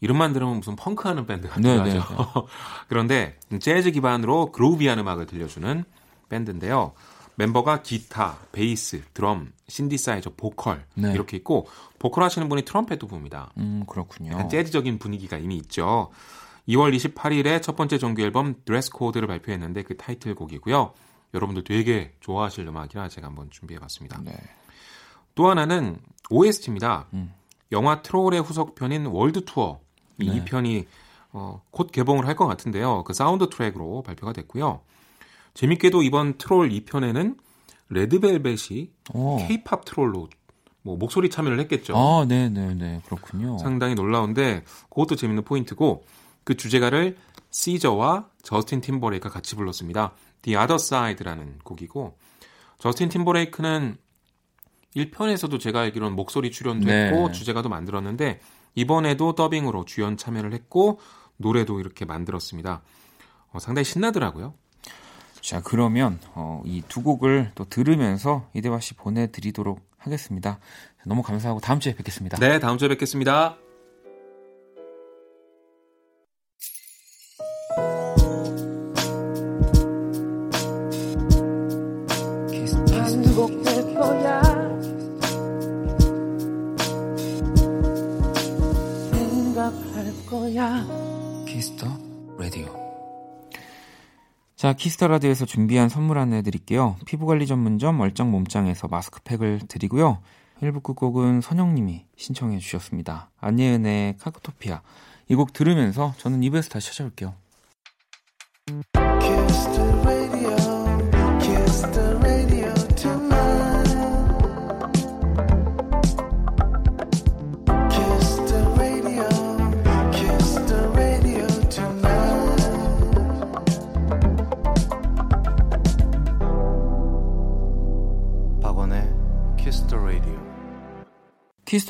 이름만 0.00 0.32
들으면 0.32 0.56
무슨 0.56 0.76
펑크하는 0.76 1.26
밴드 1.26 1.48
같기도 1.48 1.68
네, 1.68 1.92
네, 1.92 1.98
하죠. 1.98 2.14
네, 2.16 2.42
그런데 2.88 3.38
재즈 3.60 3.90
기반으로 3.92 4.52
groovy한 4.52 4.98
음악을 4.98 5.26
들려주는 5.26 5.84
밴드인데요. 6.28 6.92
멤버가 7.36 7.82
기타, 7.82 8.36
베이스, 8.50 9.02
드럼, 9.14 9.52
신디사이저, 9.68 10.32
보컬 10.36 10.84
네. 10.94 11.12
이렇게 11.12 11.36
있고 11.36 11.68
보컬 12.00 12.24
하시는 12.24 12.48
분이 12.48 12.62
트럼펫도 12.62 13.06
붑니다. 13.06 13.52
음, 13.58 13.84
그렇군요. 13.86 14.32
약간 14.32 14.48
재즈적인 14.48 14.98
분위기가 14.98 15.38
이미 15.38 15.56
있죠. 15.58 16.10
2월 16.68 16.94
28일에 16.94 17.62
첫 17.62 17.76
번째 17.76 17.98
정규 17.98 18.22
앨범 18.22 18.56
Dress 18.64 18.90
Code를 18.90 19.28
발표했는데 19.28 19.84
그 19.84 19.96
타이틀곡이고요. 19.96 20.92
여러분들 21.32 21.62
되게 21.64 22.12
좋아하실 22.20 22.66
음악이라 22.66 23.08
제가 23.08 23.28
한번 23.28 23.50
준비해 23.50 23.78
봤습니다. 23.78 24.20
네. 24.24 24.32
또 25.38 25.48
하나는 25.48 25.98
OST입니다. 26.30 27.06
음. 27.14 27.32
영화 27.70 28.02
트롤의 28.02 28.42
후속편인 28.42 29.06
World 29.06 29.44
Tour 29.44 29.78
이 30.20 30.28
네. 30.28 30.44
2편이 30.44 30.84
어, 31.30 31.62
곧 31.70 31.92
개봉을 31.92 32.26
할 32.26 32.34
것 32.34 32.48
같은데요. 32.48 33.04
그 33.04 33.12
사운드 33.12 33.48
트랙으로 33.48 34.02
발표가 34.02 34.32
됐고요. 34.32 34.80
재밌게도 35.54 36.02
이번 36.02 36.38
트롤 36.38 36.70
2편에는 36.70 37.36
레드벨벳이 37.90 38.90
케이팝 39.46 39.84
트롤로 39.84 40.28
뭐 40.82 40.96
목소리 40.96 41.30
참여를 41.30 41.60
했겠죠. 41.60 41.96
아, 41.96 42.24
네, 42.26 42.48
네, 42.48 42.74
네. 42.74 43.00
그렇군요. 43.06 43.58
상당히 43.58 43.94
놀라운데 43.94 44.64
그것도 44.90 45.14
재밌는 45.14 45.44
포인트고 45.44 46.02
그 46.42 46.56
주제가를 46.56 47.16
시저와 47.52 48.26
저스틴 48.42 48.80
팀버레이크가 48.80 49.32
같이 49.32 49.54
불렀습니다. 49.54 50.14
The 50.42 50.56
Other 50.58 50.74
Side라는 50.80 51.60
곡이고 51.62 52.18
저스틴 52.78 53.08
팀버레이크는 53.10 53.98
1편에서도 54.96 55.60
제가 55.60 55.80
알기로는 55.80 56.16
목소리 56.16 56.50
출연도 56.50 56.86
네. 56.86 57.06
했고 57.06 57.30
주제가도 57.32 57.68
만들었는데 57.68 58.40
이번에도 58.74 59.34
더빙으로 59.34 59.84
주연 59.84 60.16
참여를 60.16 60.52
했고 60.52 61.00
노래도 61.36 61.80
이렇게 61.80 62.04
만들었습니다. 62.04 62.82
어, 63.52 63.58
상당히 63.58 63.84
신나더라고요. 63.84 64.54
자, 65.40 65.62
그러면 65.64 66.18
어, 66.34 66.62
이 66.64 66.82
두 66.88 67.02
곡을 67.02 67.52
또 67.54 67.64
들으면서 67.64 68.48
이대화 68.54 68.80
씨 68.80 68.94
보내드리도록 68.94 69.80
하겠습니다. 69.98 70.58
너무 71.06 71.22
감사하고 71.22 71.60
다음 71.60 71.80
주에 71.80 71.94
뵙겠습니다. 71.94 72.38
네, 72.38 72.58
다음 72.58 72.76
주에 72.78 72.88
뵙겠습니다. 72.88 73.56
Kiss 91.46 91.69
the 91.69 91.86
Radio 92.36 92.66
자, 94.56 94.72
Kiss 94.72 94.91
the 94.91 95.06
Radio에서 95.06 95.46
준비한 95.46 95.88
선물 95.88 96.18
안내 96.18 96.42
드릴게요. 96.42 96.96
피부관리 97.06 97.46
전문점 97.46 98.00
얼짱 98.00 98.32
몸짱에서 98.32 98.88
마스크팩을 98.88 99.60
드리고요. 99.68 100.18
1부 100.60 100.82
끝곡은 100.82 101.42
선영님이 101.42 102.06
신청해 102.16 102.58
주셨습니다. 102.58 103.30
안예은의 103.38 104.16
Kakotopia. 104.18 104.82
이 105.28 105.34
곡 105.36 105.52
들으면서 105.52 106.12
저는 106.18 106.40
2부에서 106.40 106.72
다시 106.72 106.88
찾아올게요. 106.88 107.34
Kiss 109.20 109.64
the 109.64 109.97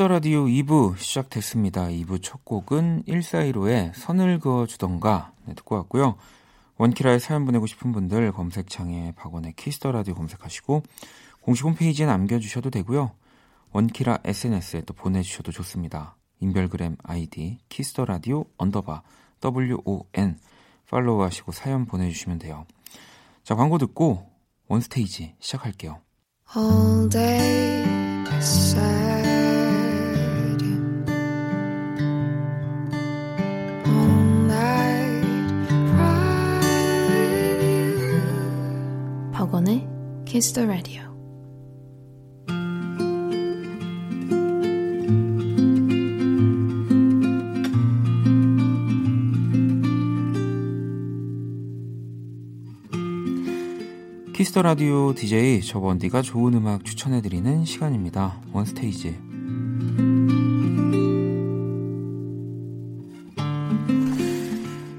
라디오 0.09 0.47
2부 0.47 0.99
시작됐습니다. 0.99 1.87
2부 1.87 2.21
첫 2.21 2.45
곡은 2.45 3.05
1415의 3.07 3.93
선을 3.95 4.41
그어주던가 4.41 5.31
네, 5.45 5.55
듣고 5.55 5.77
왔고요. 5.77 6.17
원키라에 6.79 7.21
사연 7.21 7.45
보내고 7.45 7.69
싶은 7.69 7.93
분들 7.93 8.33
검색창에 8.33 9.13
박원의 9.15 9.53
Kiss 9.53 9.76
the 9.76 9.93
Radio 9.93 10.17
검색하시고 10.17 10.83
공식 11.43 11.65
홈페이지에 11.65 12.07
남겨주셔도 12.07 12.71
되고요. 12.71 13.13
원키라 13.71 14.19
SNS에 14.25 14.81
또 14.81 14.95
보내주셔도 14.95 15.53
좋습니다. 15.53 16.17
인별그램 16.41 16.97
아이디 17.05 17.59
Kiss 17.69 17.89
the 17.89 18.05
Radio 18.05 18.47
언더바 18.57 19.03
WON 19.45 20.41
팔로우 20.91 21.23
하시고 21.23 21.53
사연 21.53 21.87
보내주시면 21.87 22.41
돼요. 22.41 22.67
자, 23.45 23.55
광고 23.55 23.79
듣고 23.79 24.29
원스테이지 24.67 25.37
시작할게요. 25.39 26.01
All 26.57 27.09
day 27.11 27.85
Kiss 40.39 40.53
the 40.53 40.69
Radio. 40.69 41.03
Kiss 54.33 54.50
the 54.50 54.63
Radio 54.63 55.13
DJ 55.13 55.61
저 55.63 55.79
원디가 55.79 56.23
좋은 56.23 56.55
음악 56.55 56.85
추천해드리는 56.85 57.65
시간입니다. 57.65 58.41
원스테이지. 58.53 59.19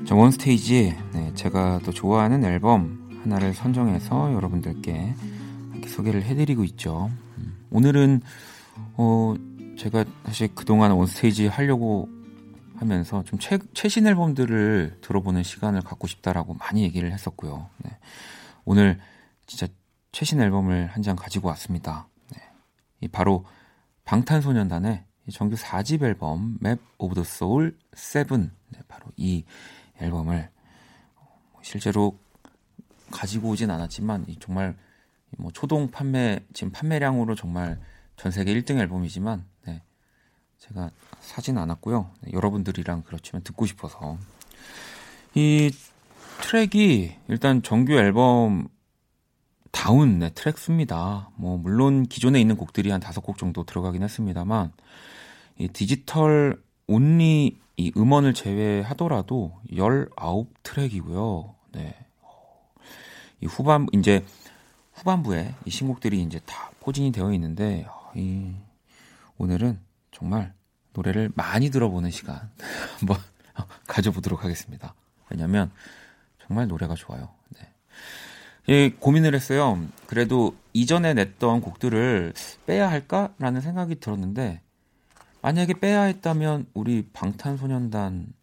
자, 0.06 0.16
원스테이지. 0.16 0.96
네, 1.14 1.32
제가 1.34 1.80
또 1.86 1.94
좋아하는 1.94 2.44
앨범 2.44 3.09
하나를 3.24 3.54
선정해서 3.54 4.34
여러분들께 4.34 5.16
소개를 5.88 6.24
해드리고 6.24 6.64
있죠. 6.66 7.10
음, 7.38 7.66
오늘은 7.72 8.22
어 8.96 9.36
제가 9.78 10.06
사실 10.26 10.54
그동안 10.54 10.92
원스테이지 10.92 11.48
하려고 11.48 12.10
하면서 12.76 13.24
좀 13.24 13.40
최, 13.40 13.60
최신 13.74 14.08
앨범들을 14.08 15.00
들어보는 15.02 15.44
시간을 15.44 15.82
갖고 15.82 16.08
싶다라고 16.08 16.54
많이 16.56 16.84
얘기를 16.84 17.12
했었고요. 17.12 17.70
네. 17.80 17.98
오늘 18.66 19.00
진짜 19.48 19.68
최신 20.12 20.40
앨범을 20.40 20.88
한 20.88 21.04
장 21.04 21.16
가지고 21.16 21.50
왔습니다. 21.50 22.08
네. 22.34 22.42
이 23.02 23.08
바로 23.08 23.46
방탄소년단의 24.06 25.04
정규 25.32 25.56
4집 25.56 26.04
앨범 26.04 26.58
Map 26.62 26.80
of 26.98 27.16
the 27.16 27.24
Soul 27.24 27.78
7 27.96 28.26
네, 28.30 28.80
바로 28.88 29.06
이 29.16 29.44
앨범을 30.00 30.50
실제로 31.62 32.18
가지고 33.12 33.50
오진 33.50 33.72
않았지만 33.72 34.26
정말 34.40 34.76
뭐 35.38 35.52
초동 35.52 35.90
판매 35.92 36.40
지금 36.54 36.72
판매량으로 36.72 37.36
정말 37.36 37.80
전 38.18 38.32
세계 38.32 38.54
1등 38.54 38.80
앨범이지만 38.80 39.46
네, 39.66 39.82
제가 40.58 40.92
사진 41.20 41.58
않았고요. 41.58 42.12
네, 42.22 42.32
여러분들이랑 42.34 43.04
그렇지만 43.06 43.44
듣고 43.44 43.66
싶어서 43.66 44.18
이 45.36 45.72
트랙이 46.42 47.16
일단 47.28 47.62
정규 47.62 47.94
앨범 47.94 48.68
다운 49.72 50.20
네, 50.20 50.30
트랙 50.32 50.58
수입니다. 50.58 51.30
뭐 51.36 51.58
물론 51.58 52.04
기존에 52.04 52.42
있는 52.42 52.58
곡들이 52.58 52.90
한 52.90 53.00
다섯 53.00 53.22
곡 53.22 53.38
정도 53.38 53.64
들어가긴 53.64 54.04
했습니다만 54.04 54.72
이 55.58 55.68
디지털 55.68 56.62
only 56.88 57.60
이 57.78 57.92
음원을 57.96 58.34
제외하더라도 58.34 59.58
19트랙이고요. 59.72 61.54
네. 61.74 61.96
이 63.42 63.46
후반 63.46 63.88
이제 63.94 64.26
후반부에 64.94 65.56
이 65.66 65.70
신곡들이 65.70 66.22
이제 66.22 66.40
다 66.46 66.72
포진이 66.80 67.12
되어 67.12 67.34
있는데 67.34 67.88
이 68.16 68.54
오늘은 69.38 69.80
정말 70.12 70.54
노래를 70.94 71.32
많이 71.36 71.70
들어보는 71.70 72.12
시간 72.12 72.52
한번 73.00 73.18
가져보도록 73.88 74.44
하겠습니다. 74.44 74.94
왜냐하면 75.30 75.72
정말 76.46 76.68
노래가 76.68 76.96
좋아요. 76.96 77.30
네. 77.50 77.70
예, 78.70 78.90
고민을 78.90 79.36
했어요. 79.36 79.82
그래도 80.08 80.56
이전에 80.74 81.14
냈던 81.14 81.62
곡들을 81.62 82.34
빼야 82.66 82.90
할까라는 82.90 83.62
생각이 83.62 84.00
들었는데 84.00 84.62
만약에 85.42 85.76
빼야 85.76 86.04
했다면 86.04 86.68
우리 86.74 87.08
방탄소년단 87.14 88.34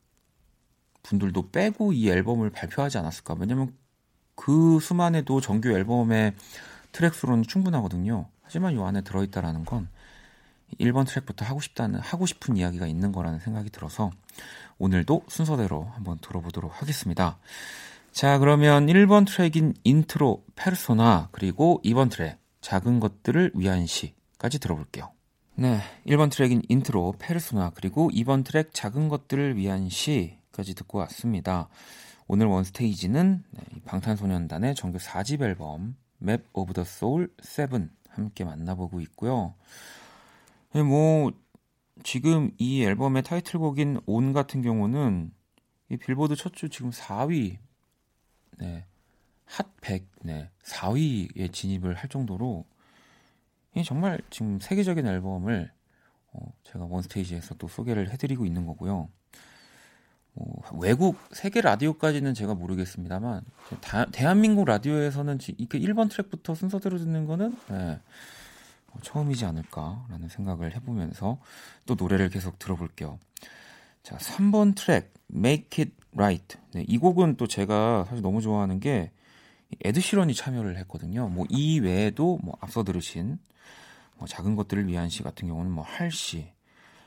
분들도 1.02 1.50
빼고 1.50 1.92
이 1.92 2.08
앨범을 2.08 2.50
발표하지 2.50 2.98
않았을까? 2.98 3.36
왜냐면 3.38 3.74
그 4.36 4.78
수만 4.80 5.16
해도 5.16 5.40
정규 5.40 5.70
앨범의 5.70 6.34
트랙 6.92 7.14
수로는 7.14 7.42
충분하거든요. 7.42 8.28
하지만 8.42 8.74
이 8.74 8.80
안에 8.80 9.00
들어있다라는 9.00 9.64
건 9.64 9.88
1번 10.80 11.06
트랙부터 11.06 11.44
하고 11.44 11.60
싶다는 11.60 11.98
하고 12.00 12.26
싶은 12.26 12.56
이야기가 12.56 12.86
있는 12.86 13.12
거라는 13.12 13.40
생각이 13.40 13.70
들어서 13.70 14.10
오늘도 14.78 15.24
순서대로 15.28 15.90
한번 15.94 16.18
들어보도록 16.18 16.80
하겠습니다. 16.80 17.38
자, 18.12 18.38
그러면 18.38 18.86
1번 18.86 19.26
트랙인 19.26 19.74
Intro 19.84 20.44
Persona 20.54 21.28
그리고 21.32 21.80
2번 21.84 22.10
트랙 22.10 22.38
작은 22.60 23.00
것들을 23.00 23.52
위한 23.54 23.86
시까지 23.86 24.58
들어볼게요. 24.58 25.12
네, 25.54 25.80
1번 26.06 26.30
트랙인 26.30 26.62
Intro 26.68 27.14
Persona 27.18 27.72
그리고 27.74 28.10
2번 28.10 28.44
트랙 28.44 28.74
작은 28.74 29.08
것들을 29.08 29.56
위한 29.56 29.88
시까지 29.88 30.74
듣고 30.74 30.98
왔습니다. 30.98 31.68
오늘 32.28 32.46
원스테이지는 32.46 33.44
네, 33.50 33.62
방탄소년단의 33.84 34.74
정규 34.74 34.98
4집 34.98 35.42
앨범 35.42 35.96
Map 36.18 36.44
of 36.52 36.72
the 36.72 36.82
Soul 36.84 37.32
7 37.40 37.68
함께 38.08 38.44
만나보고 38.44 39.00
있고요. 39.02 39.54
네, 40.72 40.82
뭐 40.82 41.32
지금 42.02 42.50
이 42.58 42.82
앨범의 42.82 43.22
타이틀곡인 43.22 44.00
온 44.06 44.32
같은 44.32 44.62
경우는 44.62 45.32
이 45.88 45.96
빌보드 45.96 46.34
첫 46.36 46.52
주 46.52 46.68
지금 46.68 46.90
4위 46.90 47.58
네. 48.58 48.84
핫100 49.46 50.04
네, 50.22 50.50
4위에 50.64 51.52
진입을 51.52 51.94
할 51.94 52.08
정도로 52.08 52.64
이 53.76 53.84
정말 53.84 54.20
지금 54.30 54.58
세계적인 54.58 55.06
앨범을 55.06 55.70
어, 56.32 56.52
제가 56.64 56.86
원스테이지에서 56.86 57.54
또 57.54 57.68
소개를 57.68 58.10
해드리고 58.10 58.44
있는 58.44 58.66
거고요. 58.66 59.08
어, 60.36 60.78
외국 60.78 61.18
세계 61.32 61.60
라디오까지는 61.60 62.34
제가 62.34 62.54
모르겠습니다만 62.54 63.42
다, 63.80 64.06
대한민국 64.12 64.66
라디오에서는 64.66 65.38
이렇게 65.56 65.78
1번 65.80 66.10
트랙부터 66.10 66.54
순서대로 66.54 66.98
듣는 66.98 67.26
거는 67.26 67.56
네, 67.68 68.00
어, 68.92 68.98
처음이지 69.02 69.44
않을까라는 69.46 70.28
생각을 70.28 70.74
해보면서 70.76 71.38
또 71.86 71.94
노래를 71.94 72.28
계속 72.28 72.58
들어볼게요. 72.58 73.18
자, 74.02 74.16
3번 74.18 74.76
트랙 74.76 75.12
Make 75.34 75.84
It 75.84 75.94
Right. 76.14 76.58
네, 76.72 76.84
이 76.86 76.98
곡은 76.98 77.36
또 77.36 77.46
제가 77.46 78.04
사실 78.08 78.22
너무 78.22 78.40
좋아하는 78.40 78.78
게 78.78 79.10
에드 79.84 80.00
시런이 80.00 80.34
참여를 80.34 80.76
했거든요. 80.78 81.28
뭐 81.28 81.46
이 81.50 81.80
외에도 81.80 82.38
뭐 82.42 82.56
앞서 82.60 82.84
들으신 82.84 83.38
뭐 84.16 84.28
작은 84.28 84.54
것들을 84.56 84.86
위한 84.86 85.08
시 85.08 85.22
같은 85.22 85.48
경우는 85.48 85.70
뭐 85.70 85.84
할시, 85.84 86.52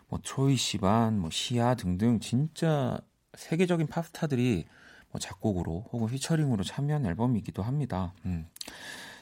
뭐 0.09 0.19
트로이 0.23 0.57
시반, 0.57 1.19
뭐 1.19 1.29
시아 1.31 1.75
등등 1.75 2.19
진짜 2.19 2.99
세계적인 3.39 3.87
팝스타들이 3.87 4.65
뭐 5.11 5.19
작곡으로 5.19 5.85
혹은 5.91 6.07
피처링으로 6.07 6.63
참여한 6.63 7.05
앨범이기도 7.05 7.63
합니다. 7.63 8.13
음. 8.25 8.47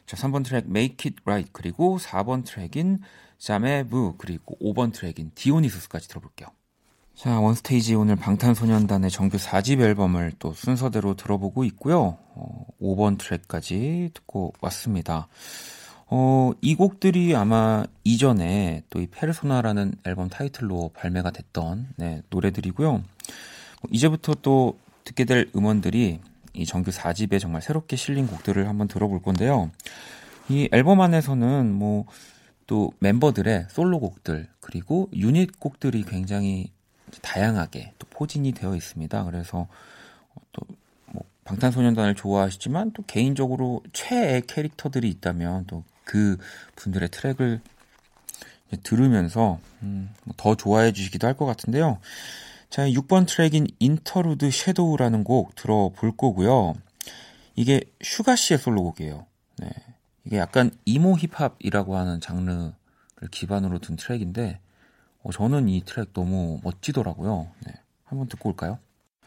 자, 0.06 0.18
3번 0.18 0.44
트랙 0.44 0.66
Make 0.66 1.12
It 1.12 1.22
Right 1.24 1.50
그리고 1.54 1.98
4번 1.98 2.44
트랙인 2.46 3.00
Jamais 3.38 3.95
Vu 3.95 4.14
그리고 4.18 4.58
5번 4.62 4.92
트랙인 4.94 5.32
Dionysus까지 5.36 6.08
들어볼게요. 6.08 6.50
자, 7.16 7.40
원스테이지 7.40 7.96
오늘 7.96 8.16
방탄소년단의 8.16 9.10
정규 9.10 9.38
4집 9.38 9.82
앨범을 9.82 10.34
또 10.40 10.54
순서대로 10.54 11.16
들어보고 11.16 11.64
있고요. 11.66 12.18
어, 12.36 12.66
5번 12.82 13.18
트랙까지 13.18 14.12
듣고 14.14 14.54
왔습니다. 14.62 15.28
어, 16.10 16.52
이 16.62 16.76
곡들이 16.76 17.36
아마 17.36 17.86
이전에 18.04 18.84
또 18.90 19.00
이 19.02 19.08
Persona라는 19.08 19.96
앨범 20.06 20.30
타이틀로 20.30 20.92
발매가 20.94 21.32
됐던 21.32 21.90
네, 21.98 22.22
노래들이고요. 22.30 23.04
뭐 23.88 23.92
이제부터 23.92 24.36
또 24.42 24.78
듣게 25.04 25.24
될 25.26 25.50
음원들이 25.56 26.20
이 26.54 26.66
정규 26.66 26.92
4집에 26.92 27.40
정말 27.40 27.62
새롭게 27.62 27.96
실린 27.96 28.28
곡들을 28.28 28.68
한번 28.68 28.88
들어볼 28.88 29.22
건데요. 29.22 29.72
이 30.50 30.70
앨범 30.72 31.02
안에서는 31.02 31.72
뭐 31.74 32.06
또 32.68 32.92
멤버들의 33.00 33.68
솔로 33.70 34.00
곡들 34.00 34.48
그리고 34.60 35.10
유닛 35.16 35.58
곡들이 35.60 36.04
굉장히 36.04 36.72
다양하게 37.22 37.94
또 37.98 38.08
포진이 38.10 38.52
되어 38.52 38.76
있습니다. 38.76 39.24
그래서 39.24 39.68
또 40.52 40.66
뭐 41.14 41.24
방탄소년단을 41.46 42.16
좋아하시지만 42.16 42.92
또 42.92 43.04
개인적으로 43.08 43.82
최애 43.94 44.42
캐릭터들이 44.48 45.10
있다면 45.10 45.66
또 45.68 45.84
그 46.04 46.38
분들의 46.78 47.10
트랙을 47.10 47.60
들으면서 48.84 49.60
음, 49.82 50.10
뭐더 50.24 50.56
좋아해 50.56 50.94
주시기도 50.94 51.28
할 51.28 51.34
것 51.36 51.46
같은데요. 51.46 52.00
자, 52.70 52.88
6번 52.88 53.28
트랙인 53.28 53.68
Interlude 53.80 54.52
Shadow라는 54.52 55.24
곡 55.24 55.56
들어볼 55.56 56.18
거고요. 56.18 56.74
이게 57.56 57.82
슈가 58.02 58.36
씨의 58.36 58.60
솔로곡이에요. 58.60 59.26
네. 59.60 59.70
이게 60.26 60.38
약간 60.38 60.72
emo 60.86 61.18
힙합이라고 61.18 61.96
하는 61.96 62.20
장르를 62.20 62.74
기반으로 63.32 63.80
둔 63.80 63.96
트랙인데 63.96 64.60
어, 65.24 65.32
저는 65.32 65.70
이 65.70 65.82
트랙 65.86 66.14
너무 66.14 66.60
멋지더라고요. 66.64 67.48
네. 67.66 67.74
한번 68.04 68.28
듣고 68.28 68.50
올까요? 68.50 68.80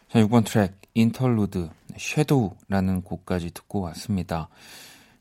자, 0.09 0.20
6번 0.20 0.44
트랙 0.44 0.79
Interlude 0.94 1.70
Shadow라는 1.99 3.03
곡까지 3.03 3.53
듣고 3.53 3.81
왔습니다. 3.81 4.48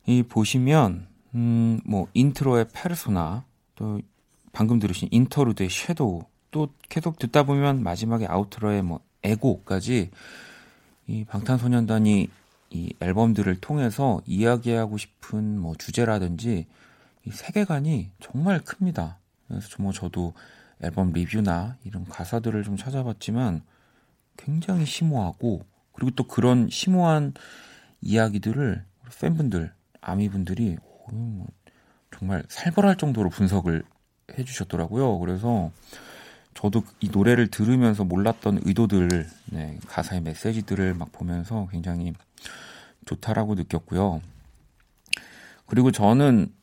이 0.06 0.24
보시면 0.24 1.08
음, 1.36 1.80
뭐 1.86 2.08
Intro의 2.14 2.68
Persona 2.74 3.46
또 3.76 4.02
방금 4.52 4.80
들으신 4.80 5.08
인터루드의 5.12 5.70
섀도우 5.70 6.24
또 6.52 6.70
계속 6.90 7.20
듣다 7.20 7.44
보면 7.44 7.84
마지막에 7.84 8.26
아우트로의 8.26 8.82
뭐 8.82 9.00
에고까지 9.24 10.12
이 11.08 11.26
방탄소년단이 11.26 12.30
이 12.72 12.94
앨범들을 13.00 13.60
통해서 13.62 14.22
이야기하고 14.26 14.98
싶은 14.98 15.60
뭐 15.60 15.76
주제라든지 15.76 16.68
이 17.26 17.32
세계관이 17.32 18.12
정말 18.22 18.60
큽니다. 18.60 19.18
그래서 19.48 19.68
뭐 19.80 19.92
저도 19.92 20.34
앨범 20.82 21.12
리뷰나 21.12 21.78
이런 21.84 22.06
가사들을 22.06 22.64
좀 22.64 22.78
찾아봤지만 22.78 23.64
굉장히 24.38 24.86
심오하고 24.86 25.66
그리고 25.92 26.12
또 26.12 26.24
그런 26.24 26.70
심오한 26.70 27.34
이야기들을 28.02 28.86
팬분들, 29.20 29.74
아미분들이 30.00 30.78
뭐 31.12 31.48
정말 32.18 32.44
살벌할 32.48 32.96
정도로 32.98 33.30
분석을 33.30 33.84
해주셨더라고요. 34.38 35.20
그래서 35.20 35.72
저도 36.62 36.84
이 37.00 37.08
노래를 37.10 37.48
들으면서 37.48 38.04
몰랐던 38.04 38.64
의도들, 38.66 39.30
네, 39.46 39.80
가사의 39.88 40.20
메시지들을 40.24 40.94
막 40.94 41.10
보면서 41.14 41.70
굉장히 41.72 42.14
좋다라고 43.06 43.56
느꼈고요. 43.56 44.22
그리고 45.68 45.92
저는 45.92 46.54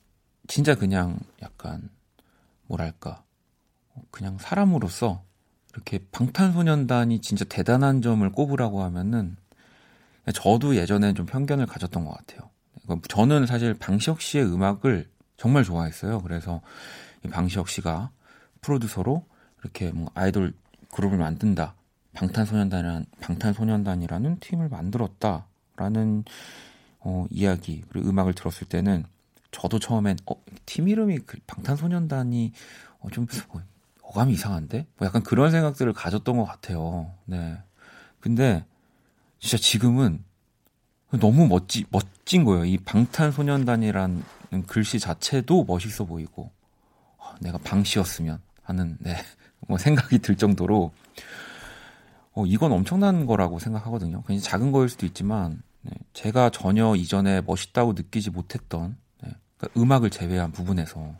진짜 0.48 0.74
그냥 0.74 1.18
약간 1.40 1.88
뭐랄까 2.66 3.22
그냥 4.10 4.36
사람으로서 4.38 5.22
이렇게 5.72 6.00
방탄소년단이 6.12 7.22
진짜 7.22 7.46
대단한 7.46 8.02
점을 8.02 8.30
꼽으라고 8.30 8.82
하면은 8.82 9.38
저도 10.34 10.76
예전엔 10.76 11.14
좀 11.14 11.24
편견을 11.24 11.64
가졌던 11.64 12.04
것 12.04 12.14
같아요. 12.14 12.50
저는 13.08 13.46
사실 13.46 13.72
방시혁 13.72 14.20
씨의 14.20 14.44
음악을 14.44 15.08
정말 15.38 15.64
좋아했어요. 15.64 16.20
그래서 16.20 16.60
방시혁 17.30 17.70
씨가 17.70 18.10
프로듀서로 18.60 19.24
이렇게 19.66 19.90
뭐 19.90 20.10
아이돌 20.14 20.52
그룹을 20.92 21.18
만든다. 21.18 21.74
방탄소년단이라는 22.14 23.04
방탄소년단이라는 23.20 24.38
팀을 24.40 24.68
만들었다라는 24.68 26.24
어, 27.00 27.26
이야기 27.30 27.82
그리고 27.88 28.08
음악을 28.08 28.32
들었을 28.34 28.66
때는 28.68 29.04
저도 29.50 29.78
처음엔 29.78 30.16
어, 30.26 30.34
팀 30.64 30.88
이름이 30.88 31.18
그 31.26 31.38
방탄소년단이 31.46 32.52
어, 33.00 33.10
좀 33.10 33.26
어, 33.48 33.60
어감이 34.02 34.32
이상한데? 34.32 34.86
뭐 34.96 35.06
약간 35.06 35.22
그런 35.22 35.50
생각들을 35.50 35.92
가졌던 35.92 36.36
것 36.36 36.44
같아요. 36.44 37.12
네. 37.26 37.58
근데 38.20 38.64
진짜 39.38 39.58
지금은 39.58 40.24
너무 41.20 41.46
멋지, 41.46 41.84
멋진 41.90 42.44
거예요. 42.44 42.64
이 42.64 42.78
방탄소년단이라는 42.78 44.22
글씨 44.66 44.98
자체도 44.98 45.64
멋있어 45.64 46.04
보이고, 46.04 46.50
어, 47.18 47.34
내가 47.40 47.58
방씨였으면 47.58 48.40
하는, 48.66 48.96
네, 49.00 49.16
뭐 49.68 49.78
생각이 49.78 50.18
들 50.18 50.36
정도로, 50.36 50.92
어, 52.32 52.44
이건 52.46 52.72
엄청난 52.72 53.26
거라고 53.26 53.58
생각하거든요. 53.58 54.22
굉장히 54.26 54.40
작은 54.40 54.72
거일 54.72 54.88
수도 54.88 55.06
있지만, 55.06 55.62
네, 55.82 55.92
제가 56.12 56.50
전혀 56.50 56.94
이전에 56.94 57.40
멋있다고 57.42 57.94
느끼지 57.94 58.30
못했던, 58.30 58.96
네, 59.22 59.30
그러니까 59.56 59.80
음악을 59.80 60.10
제외한 60.10 60.52
부분에서, 60.52 61.14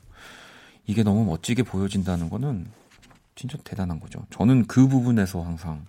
이게 0.87 1.03
너무 1.03 1.25
멋지게 1.25 1.63
보여진다는 1.63 2.31
거는 2.31 2.67
진짜 3.35 3.59
대단한 3.65 3.99
거죠. 4.01 4.25
저는 4.31 4.67
그 4.67 4.89
부분에서 4.89 5.43
항상 5.43 5.87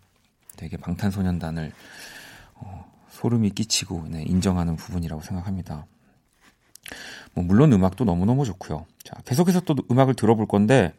되게 0.55 0.77
방탄소년단을, 0.77 1.71
어, 2.55 2.91
소름이 3.09 3.51
끼치고 3.51 4.05
네, 4.09 4.23
인정하는 4.23 4.75
부분이라고 4.75 5.21
생각합니다. 5.21 5.85
뭐 7.33 7.43
물론 7.43 7.71
음악도 7.73 8.05
너무너무 8.05 8.45
좋고요. 8.45 8.85
자, 9.03 9.15
계속해서 9.25 9.61
또 9.61 9.75
음악을 9.91 10.15
들어볼 10.15 10.47
건데 10.47 10.93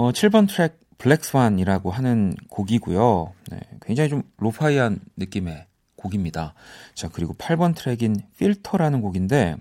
어, 0.00 0.12
7번 0.12 0.48
트랙 0.48 0.80
블랙스완이라고 0.96 1.90
하는 1.90 2.34
곡이고요. 2.48 3.34
네, 3.50 3.60
굉장히 3.82 4.08
좀 4.08 4.22
로파이한 4.38 4.98
느낌의 5.18 5.66
곡입니다. 5.96 6.54
자, 6.94 7.08
그리고 7.12 7.34
8번 7.34 7.74
트랙인 7.76 8.16
필터라는 8.38 9.02
곡인데 9.02 9.56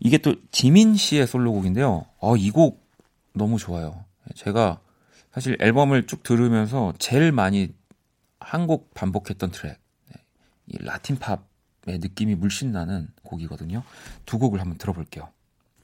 이게 0.00 0.18
또 0.18 0.34
지민 0.50 0.96
씨의 0.96 1.28
솔로곡인데요. 1.28 2.06
어, 2.18 2.36
이 2.36 2.50
곡 2.50 2.84
너무 3.34 3.56
좋아요. 3.56 4.04
제가 4.34 4.80
사실 5.32 5.56
앨범을 5.60 6.08
쭉 6.08 6.24
들으면서 6.24 6.92
제일 6.98 7.30
많이 7.30 7.72
한 8.40 8.66
곡 8.66 8.92
반복했던 8.94 9.52
트랙. 9.52 9.78
이 10.66 10.76
라틴 10.80 11.18
팝의 11.20 11.98
느낌이 12.00 12.34
물씬 12.34 12.72
나는 12.72 13.06
곡이거든요. 13.22 13.84
두 14.26 14.40
곡을 14.40 14.60
한번 14.60 14.76
들어볼게요. 14.78 15.28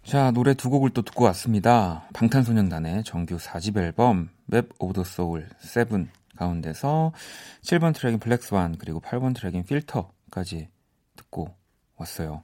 자, 0.08 0.30
노래 0.30 0.54
두 0.54 0.70
곡을 0.70 0.88
또 0.94 1.02
듣고 1.02 1.24
왔습니다. 1.24 2.08
방탄소년단의 2.14 3.04
정규 3.04 3.36
4집 3.36 3.76
앨범 3.76 4.30
Map 4.46 4.70
of 4.78 4.94
the 4.94 5.04
Soul 5.04 5.46
7 5.60 6.06
가운데서 6.34 7.12
7번 7.60 7.94
트랙인 7.94 8.18
Black 8.18 8.50
Swan 8.50 8.76
그리고 8.78 9.02
8번 9.02 9.36
트랙인 9.36 9.64
Filter까지 9.64 10.70
듣고 11.14 11.54
왔어요. 11.96 12.42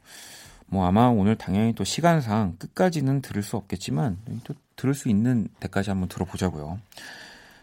뭐 0.66 0.84
아마 0.84 1.06
오늘 1.06 1.36
당연히 1.36 1.72
또 1.72 1.84
시간상 1.84 2.56
끝까지는 2.58 3.22
들을 3.22 3.42
수 3.42 3.56
없겠지만 3.56 4.18
또 4.44 4.52
들을 4.76 4.92
수 4.92 5.08
있는 5.08 5.48
데까지 5.60 5.88
한번 5.88 6.10
들어보자고요. 6.10 6.78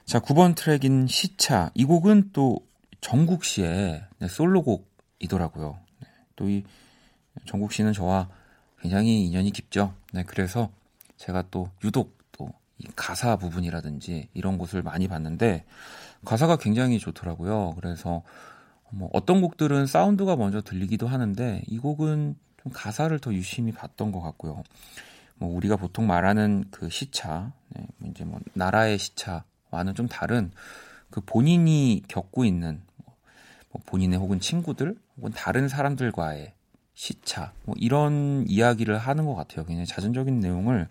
자, 0.06 0.20
9번 0.20 0.56
트랙인 0.56 1.06
시차. 1.06 1.70
이 1.76 1.86
곡은 1.86 2.32
또 2.34 2.58
정국 3.02 3.43
씨의 3.43 4.04
네, 4.18 4.28
솔로곡이더라고요. 4.28 5.78
네, 5.99 6.08
또이 6.38 6.64
정국 7.45 7.72
씨는 7.72 7.93
저와 7.93 8.41
굉장히 8.82 9.25
인연이 9.25 9.51
깊죠. 9.51 9.93
네, 10.13 10.23
그래서 10.23 10.69
제가 11.17 11.43
또 11.51 11.69
유독 11.84 12.17
또 12.32 12.51
이 12.82 12.88
가사 12.95 13.36
부분이라든지 13.36 14.29
이런 14.34 14.57
곳을 14.57 14.82
많이 14.82 15.07
봤는데 15.07 15.65
가사가 16.25 16.57
굉장히 16.57 16.97
좋더라고요. 16.97 17.75
그래서 17.75 18.23
뭐 18.89 19.09
어떤 19.13 19.41
곡들은 19.41 19.86
사운드가 19.86 20.36
먼저 20.36 20.61
들리기도 20.61 21.07
하는데 21.07 21.61
이 21.67 21.77
곡은 21.77 22.36
좀 22.61 22.71
가사를 22.73 23.17
더 23.19 23.34
유심히 23.34 23.71
봤던 23.71 24.11
것 24.11 24.21
같고요. 24.21 24.63
뭐 25.36 25.55
우리가 25.55 25.75
보통 25.75 26.07
말하는 26.07 26.65
그 26.71 26.89
시차, 26.89 27.51
네, 27.69 27.86
뭐 27.97 28.09
이제 28.09 28.23
뭐 28.23 28.39
나라의 28.53 28.97
시차와는 28.97 29.95
좀 29.95 30.07
다른 30.07 30.51
그 31.09 31.21
본인이 31.21 32.03
겪고 32.07 32.45
있는 32.45 32.82
뭐 33.71 33.82
본인의 33.86 34.17
혹은 34.17 34.39
친구들 34.39 34.95
혹은 35.17 35.32
다른 35.32 35.67
사람들과의 35.67 36.53
시차 36.94 37.54
뭐 37.64 37.76
이런 37.78 38.46
이야기를 38.48 38.98
하는 38.98 39.26
것 39.26 39.36
같아요. 39.36 39.66
굉장히 39.66 39.86
자전적인 39.88 40.39
내용을 40.39 40.88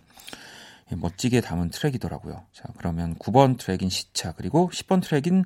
멋지게 0.89 1.41
담은 1.41 1.69
트랙이더라고요. 1.69 2.43
자 2.51 2.65
그러면 2.77 3.15
9번 3.15 3.57
트랙인 3.57 3.89
시차 3.89 4.33
그리고 4.33 4.69
10번 4.73 5.01
트랙인 5.01 5.45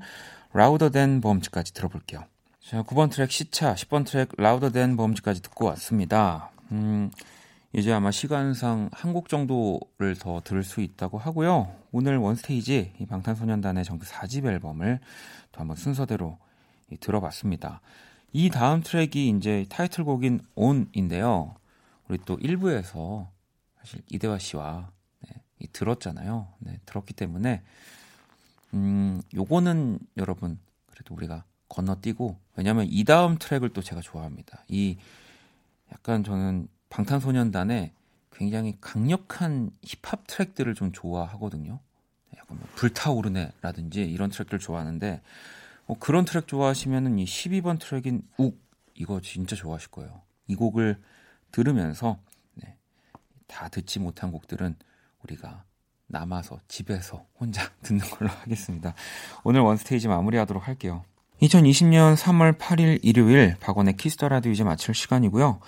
Louder 0.56 0.92
Than 0.92 1.22
Bombs까지 1.22 1.74
들어볼게요. 1.74 2.24
자 2.62 2.82
9번 2.82 3.12
트랙 3.12 3.32
시차, 3.32 3.76
10번 3.76 4.06
트랙 4.08 4.30
Louder 4.40 4.72
Than 4.72 4.98
Bombs까지 4.98 5.42
듣고 5.44 5.66
왔습니다. 5.66 6.50
음, 6.72 7.12
이제 7.74 7.92
아마 7.92 8.10
시간상 8.10 8.90
한 8.92 9.14
곡 9.14 9.30
정도를 9.30 10.16
더 10.18 10.42
들을 10.44 10.64
수 10.64 10.82
있다고 10.82 11.18
하고요. 11.18 11.76
오늘 11.92 12.18
원스테이지 12.18 12.94
이 13.00 13.06
방탄소년단의 13.06 13.84
정규 13.84 14.06
4집 14.06 14.46
앨범을 14.46 15.00
또 15.52 15.60
한번 15.60 15.78
순서대로 15.78 16.38
들어봤습니다. 17.02 17.82
이 18.38 18.50
다음 18.50 18.82
트랙이 18.82 19.30
이제 19.30 19.66
타이틀곡인 19.70 20.42
온인데요. 20.56 21.56
우리 22.10 22.18
또 22.26 22.36
1부에서 22.36 23.30
사실 23.80 24.02
이대화 24.12 24.40
씨와 24.40 24.92
네, 25.22 25.68
들었잖아요. 25.72 26.46
네, 26.60 26.78
들었기 26.86 27.14
때문에 27.14 27.64
음, 28.74 29.22
요거는 29.34 30.00
여러분 30.18 30.60
그래도 30.88 31.16
우리가 31.16 31.46
건너뛰고 31.70 32.38
왜냐면 32.58 32.88
이 32.90 33.06
다음 33.06 33.38
트랙을 33.38 33.70
또 33.70 33.82
제가 33.82 34.02
좋아합니다. 34.02 34.66
이 34.68 34.98
약간 35.94 36.26
저는 36.26 36.68
방탄소년단의 36.90 37.94
굉장히 38.34 38.76
강력한 38.82 39.72
힙합 39.82 40.28
트랙들을 40.28 40.76
좀 40.76 40.92
좋아하거든요. 40.92 41.80
약간 42.36 42.58
뭐 42.58 42.68
불타오르네라든지 42.76 44.02
이런 44.04 44.30
트랙들 44.30 44.60
좋아하는데 44.60 45.22
뭐 45.86 45.98
그런 46.00 46.26
트랙 46.26 46.48
좋아하시면은 46.48 47.20
이 47.20 47.26
12번 47.26 47.80
트랙인 47.80 48.24
욱 48.38 48.60
이거 48.94 49.20
진짜 49.22 49.56
좋아하실 49.56 49.92
거예요. 49.92 50.22
이 50.48 50.56
곡을 50.56 51.02
들으면서 51.52 52.20
네, 52.56 52.76
다 53.48 53.68
듣지 53.70 54.00
못한 54.00 54.32
곡들은 54.32 54.76
우리가 55.24 55.64
남아서 56.08 56.60
집에서 56.68 57.26
혼자 57.40 57.70
듣는 57.84 58.02
걸로 58.02 58.30
하겠습니다. 58.30 58.94
오늘 59.44 59.62
원스테이지 59.62 60.08
마무리하도록 60.08 60.68
할게요. 60.68 61.04
2020년 61.42 62.16
3월 62.16 62.58
8일 62.58 63.00
일요일 63.04 63.58
박원의 63.60 63.98
Kiss 63.98 64.16
the 64.16 64.30
Radio 64.30 64.52
이제 64.52 64.64
마칠 64.64 64.94
시간이고요. 64.94 65.60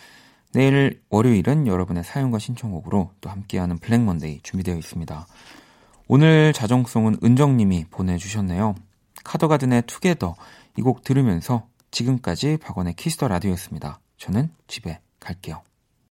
내일 0.53 1.01
월요일은 1.09 1.67
여러분의 1.67 2.03
사연과 2.03 2.39
신청곡으로 2.39 3.11
또 3.19 3.29
함께하는 3.29 3.79
Black 3.79 4.01
Monday 4.01 4.39
준비되어 4.43 4.77
있습니다. 4.77 5.27
오늘 6.07 6.53
자정송은 6.53 7.17
은정님이 7.21 7.85
보내주셨네요. 7.89 8.75
카더가든의 9.27 9.83
Together 9.87 10.35
이 10.77 10.81
곡 10.81 11.03
들으면서 11.03 11.67
지금까지 11.91 12.57
박원의 12.57 12.93
Kiss 12.93 13.13
the 13.13 13.27
Radio였습니다. 13.27 13.99
저는 14.17 14.51
집에 14.67 14.99
갈게요. 15.19 15.61